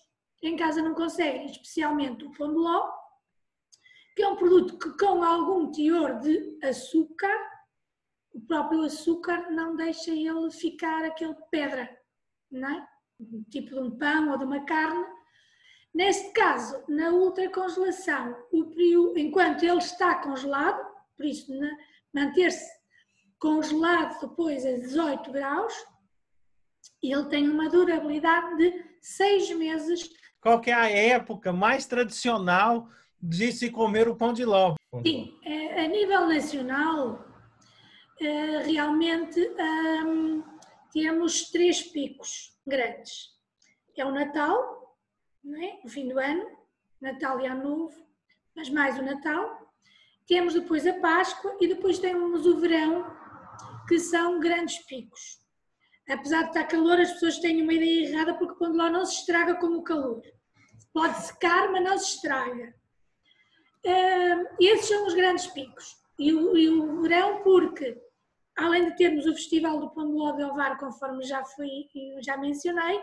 em 0.41 0.55
casa 0.55 0.81
não 0.81 0.93
conseguem, 0.93 1.47
especialmente 1.47 2.23
o 2.23 2.31
pão 2.31 2.49
de 2.49 2.59
ló, 2.59 3.02
que 4.15 4.23
é 4.23 4.27
um 4.27 4.35
produto 4.35 4.77
que 4.77 4.97
com 4.97 5.23
algum 5.23 5.71
teor 5.71 6.19
de 6.19 6.59
açúcar, 6.63 7.35
o 8.33 8.41
próprio 8.41 8.83
açúcar 8.83 9.49
não 9.51 9.75
deixa 9.75 10.11
ele 10.11 10.51
ficar 10.51 11.03
aquele 11.03 11.35
pedra, 11.51 11.89
não 12.51 12.69
é? 12.69 12.87
tipo 13.49 13.69
de 13.69 13.79
um 13.79 13.97
pão 13.97 14.31
ou 14.31 14.37
de 14.37 14.43
uma 14.43 14.65
carne. 14.65 15.05
Neste 15.93 16.31
caso, 16.33 16.83
na 16.87 17.09
ultracongelação, 17.09 18.35
o 18.51 18.65
período, 18.65 19.17
enquanto 19.19 19.63
ele 19.63 19.77
está 19.77 20.15
congelado, 20.15 20.83
por 21.15 21.25
isso 21.25 21.51
manter-se 22.13 22.67
congelado 23.37 24.19
depois 24.19 24.65
a 24.65 24.71
18 24.71 25.31
graus, 25.31 25.73
ele 27.01 27.25
tem 27.25 27.49
uma 27.49 27.69
durabilidade 27.69 28.57
de 28.57 28.85
6 29.01 29.51
meses 29.57 30.09
qual 30.43 30.61
é 30.65 30.73
a 30.73 30.89
época 30.89 31.53
mais 31.53 31.85
tradicional 31.85 32.89
de 33.23 33.53
se 33.53 33.71
comer 33.71 34.09
o 34.09 34.15
pão 34.15 34.33
de 34.33 34.43
ló? 34.43 34.75
Sim, 35.05 35.39
é, 35.45 35.85
a 35.85 35.87
nível 35.87 36.27
nacional, 36.27 37.25
é, 38.19 38.63
realmente 38.63 39.39
hum, 40.05 40.43
temos 40.91 41.49
três 41.49 41.81
picos 41.81 42.53
grandes. 42.67 43.29
É 43.97 44.05
o 44.05 44.11
Natal, 44.11 44.97
é? 45.45 45.79
o 45.85 45.89
fim 45.89 46.09
do 46.09 46.19
ano, 46.19 46.45
Natal 46.99 47.39
e 47.39 47.47
Ano 47.47 47.63
Novo, 47.63 48.05
mas 48.55 48.69
mais 48.69 48.99
o 48.99 49.01
Natal. 49.01 49.71
Temos 50.27 50.53
depois 50.53 50.85
a 50.85 50.93
Páscoa 50.99 51.57
e 51.61 51.67
depois 51.67 51.99
temos 51.99 52.45
o 52.45 52.59
verão, 52.59 53.05
que 53.87 53.99
são 53.99 54.39
grandes 54.39 54.79
picos 54.79 55.43
apesar 56.09 56.43
de 56.43 56.47
estar 56.49 56.65
calor, 56.65 56.99
as 56.99 57.13
pessoas 57.13 57.39
têm 57.39 57.61
uma 57.61 57.73
ideia 57.73 58.09
errada 58.09 58.33
porque 58.33 58.53
o 58.53 58.57
pão 58.57 58.71
de 58.71 58.77
ló 58.77 58.89
não 58.89 59.05
se 59.05 59.19
estraga 59.19 59.55
com 59.55 59.67
o 59.67 59.83
calor. 59.83 60.21
Pode 60.93 61.17
secar, 61.25 61.71
mas 61.71 61.83
não 61.83 61.97
se 61.97 62.15
estraga. 62.15 62.75
Uh, 63.85 64.47
esses 64.59 64.87
são 64.87 65.05
os 65.05 65.13
grandes 65.13 65.47
picos. 65.47 65.97
E 66.17 66.33
o, 66.33 66.55
e 66.55 66.69
o, 66.69 67.01
verão, 67.01 67.41
porque 67.43 67.99
além 68.55 68.85
de 68.85 68.95
termos 68.95 69.25
o 69.25 69.33
Festival 69.33 69.79
do 69.79 69.89
Pão 69.89 70.07
de 70.07 70.13
Ló 70.13 70.31
de 70.31 70.43
Ovar, 70.43 70.79
conforme 70.79 71.23
já, 71.23 71.43
fui, 71.43 71.87
já 72.21 72.37
mencionei, 72.37 72.99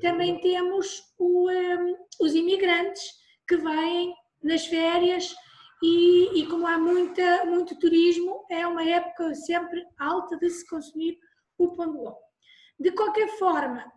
também 0.00 0.40
temos 0.40 1.02
o, 1.18 1.50
um, 1.50 1.96
os 2.20 2.34
imigrantes 2.34 3.02
que 3.46 3.56
vêm 3.56 4.14
nas 4.42 4.66
férias 4.66 5.34
e, 5.82 6.40
e, 6.40 6.46
como 6.46 6.66
há 6.66 6.78
muita, 6.78 7.44
muito 7.44 7.78
turismo, 7.78 8.44
é 8.50 8.66
uma 8.66 8.84
época 8.84 9.34
sempre 9.34 9.84
alta 9.98 10.36
de 10.36 10.48
se 10.48 10.66
consumir 10.68 11.18
o 11.58 11.74
pão 11.74 11.92
de 11.92 11.98
ló. 11.98 12.14
De 12.78 12.92
qualquer 12.92 13.28
forma, 13.38 13.92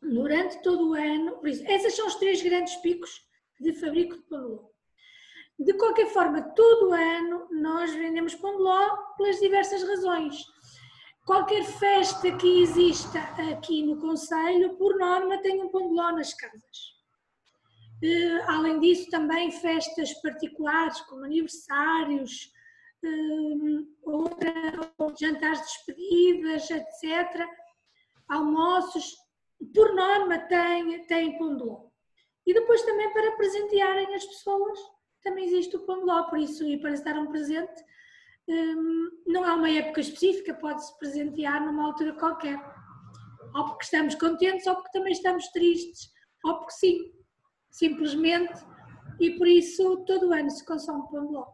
durante 0.00 0.62
todo 0.62 0.90
o 0.90 0.94
ano, 0.94 1.38
por 1.38 1.48
isso, 1.48 1.64
esses 1.66 1.94
são 1.94 2.06
os 2.06 2.14
três 2.14 2.42
grandes 2.42 2.74
picos 2.76 3.10
de 3.60 3.74
fabrico 3.74 4.16
de 4.16 4.22
pão 4.22 4.40
de 4.40 4.54
ló. 4.54 4.71
De 5.64 5.74
qualquer 5.74 6.06
forma, 6.06 6.42
todo 6.42 6.92
ano 6.92 7.46
nós 7.50 7.94
vendemos 7.94 8.34
pão 8.34 8.56
de 8.56 8.62
ló 8.62 8.96
pelas 9.16 9.38
diversas 9.38 9.82
razões. 9.82 10.44
Qualquer 11.24 11.62
festa 11.64 12.32
que 12.32 12.62
exista 12.62 13.20
aqui 13.50 13.84
no 13.84 14.00
Conselho, 14.00 14.76
por 14.76 14.98
norma, 14.98 15.40
tem 15.40 15.62
um 15.62 15.68
pão 15.68 15.88
de 15.88 15.94
ló 15.94 16.10
nas 16.10 16.34
casas. 16.34 16.92
Uh, 18.02 18.42
além 18.48 18.80
disso, 18.80 19.08
também 19.08 19.52
festas 19.52 20.12
particulares, 20.14 21.00
como 21.02 21.24
aniversários, 21.24 22.52
outra, 24.02 24.52
jantares 25.18 25.60
de 25.60 25.66
despedidas, 25.66 26.70
etc., 26.70 27.48
almoços, 28.28 29.16
por 29.72 29.94
norma 29.94 30.38
tem, 30.38 31.04
tem 31.06 31.38
pão 31.38 31.56
de 31.56 31.62
ló. 31.62 31.84
E 32.44 32.52
depois 32.52 32.82
também 32.82 33.12
para 33.12 33.36
presentearem 33.36 34.12
as 34.14 34.24
pessoas, 34.24 34.78
também 35.22 35.44
existe 35.46 35.76
o 35.76 35.86
pão 35.86 36.00
de 36.00 36.06
ló, 36.06 36.24
por 36.24 36.38
isso, 36.38 36.64
e 36.64 36.78
para 36.80 36.96
se 36.96 37.04
dar 37.04 37.18
um 37.18 37.30
presente, 37.30 37.82
hum, 38.48 39.10
não 39.26 39.44
há 39.44 39.54
uma 39.54 39.70
época 39.70 40.00
específica, 40.00 40.54
pode-se 40.54 40.96
presentear 40.98 41.64
numa 41.64 41.86
altura 41.86 42.14
qualquer. 42.14 42.58
Ou 43.54 43.66
porque 43.66 43.84
estamos 43.84 44.14
contentes, 44.14 44.66
ou 44.66 44.74
porque 44.76 44.92
também 44.92 45.12
estamos 45.12 45.46
tristes, 45.48 46.10
ou 46.44 46.58
porque 46.58 46.72
sim, 46.72 47.12
simplesmente, 47.70 48.52
e 49.20 49.30
por 49.32 49.46
isso 49.46 50.04
todo 50.06 50.32
ano 50.32 50.50
se 50.50 50.64
consome 50.64 51.08
pão 51.10 51.26
de 51.26 51.32
ló. 51.32 51.46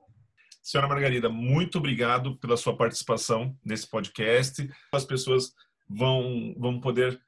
Senhora 0.62 0.88
Margarida, 0.88 1.28
muito 1.30 1.78
obrigado 1.78 2.38
pela 2.38 2.56
sua 2.56 2.76
participação 2.76 3.56
nesse 3.64 3.88
podcast. 3.88 4.68
As 4.92 5.04
pessoas 5.04 5.54
vão, 5.88 6.54
vão 6.58 6.80
poder, 6.80 7.20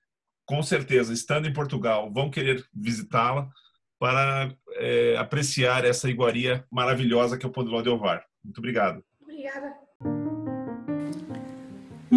com 0.44 0.62
certeza, 0.62 1.12
estando 1.12 1.48
em 1.48 1.52
Portugal, 1.52 2.12
vão 2.12 2.30
querer 2.30 2.62
visitá-la 2.74 3.48
para 3.98 4.54
é, 4.80 5.16
apreciar 5.16 5.84
essa 5.84 6.08
iguaria 6.08 6.64
maravilhosa 6.70 7.36
que 7.36 7.44
é 7.44 7.48
o 7.48 7.52
Pão 7.52 7.64
de 7.64 7.70
Ló 7.70 7.82
de 7.82 7.88
Ovar. 7.88 8.24
Muito 8.42 8.58
obrigado. 8.58 9.04
Obrigada. 9.22 9.89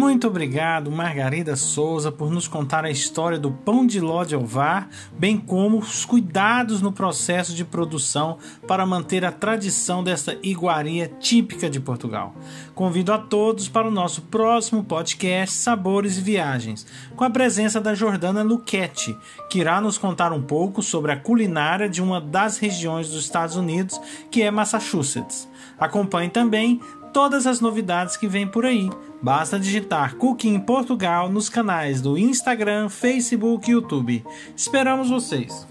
Muito 0.04 0.28
obrigado, 0.28 0.90
Margarida 0.90 1.56
Souza, 1.56 2.12
por 2.12 2.30
nos 2.30 2.46
contar 2.46 2.84
a 2.84 2.90
história 2.90 3.38
do 3.38 3.50
pão 3.50 3.86
de 3.86 4.00
ló 4.00 4.22
de 4.22 4.36
ovar, 4.36 4.90
bem 5.18 5.38
como 5.38 5.78
os 5.78 6.04
cuidados 6.04 6.82
no 6.82 6.92
processo 6.92 7.54
de 7.54 7.64
produção 7.64 8.36
para 8.68 8.84
manter 8.84 9.24
a 9.24 9.32
tradição 9.32 10.04
desta 10.04 10.38
iguaria 10.42 11.08
típica 11.08 11.70
de 11.70 11.80
Portugal. 11.80 12.34
Convido 12.74 13.14
a 13.14 13.18
todos 13.18 13.66
para 13.66 13.88
o 13.88 13.90
nosso 13.90 14.20
próximo 14.22 14.84
podcast 14.84 15.56
Sabores 15.56 16.18
e 16.18 16.20
Viagens, 16.20 16.86
com 17.16 17.24
a 17.24 17.30
presença 17.30 17.80
da 17.80 17.94
Jordana 17.94 18.42
Luchetti, 18.42 19.16
que 19.48 19.60
irá 19.60 19.80
nos 19.80 19.96
contar 19.96 20.34
um 20.34 20.42
pouco 20.42 20.82
sobre 20.82 21.12
a 21.12 21.16
culinária 21.16 21.88
de 21.88 22.02
uma 22.02 22.20
das 22.20 22.58
regiões 22.58 23.08
dos 23.08 23.24
Estados 23.24 23.56
Unidos, 23.56 23.98
que 24.30 24.42
é 24.42 24.50
Massachusetts. 24.50 25.48
Acompanhe 25.78 26.28
também 26.28 26.78
todas 27.14 27.46
as 27.46 27.60
novidades 27.60 28.16
que 28.16 28.26
vêm 28.26 28.46
por 28.46 28.66
aí. 28.66 28.90
Basta 29.22 29.58
digitar 29.58 30.16
Cooking 30.16 30.58
Portugal 30.60 31.30
nos 31.30 31.48
canais 31.48 32.02
do 32.02 32.18
Instagram, 32.18 32.88
Facebook 32.90 33.70
e 33.70 33.72
YouTube. 33.72 34.24
Esperamos 34.54 35.08
vocês! 35.08 35.66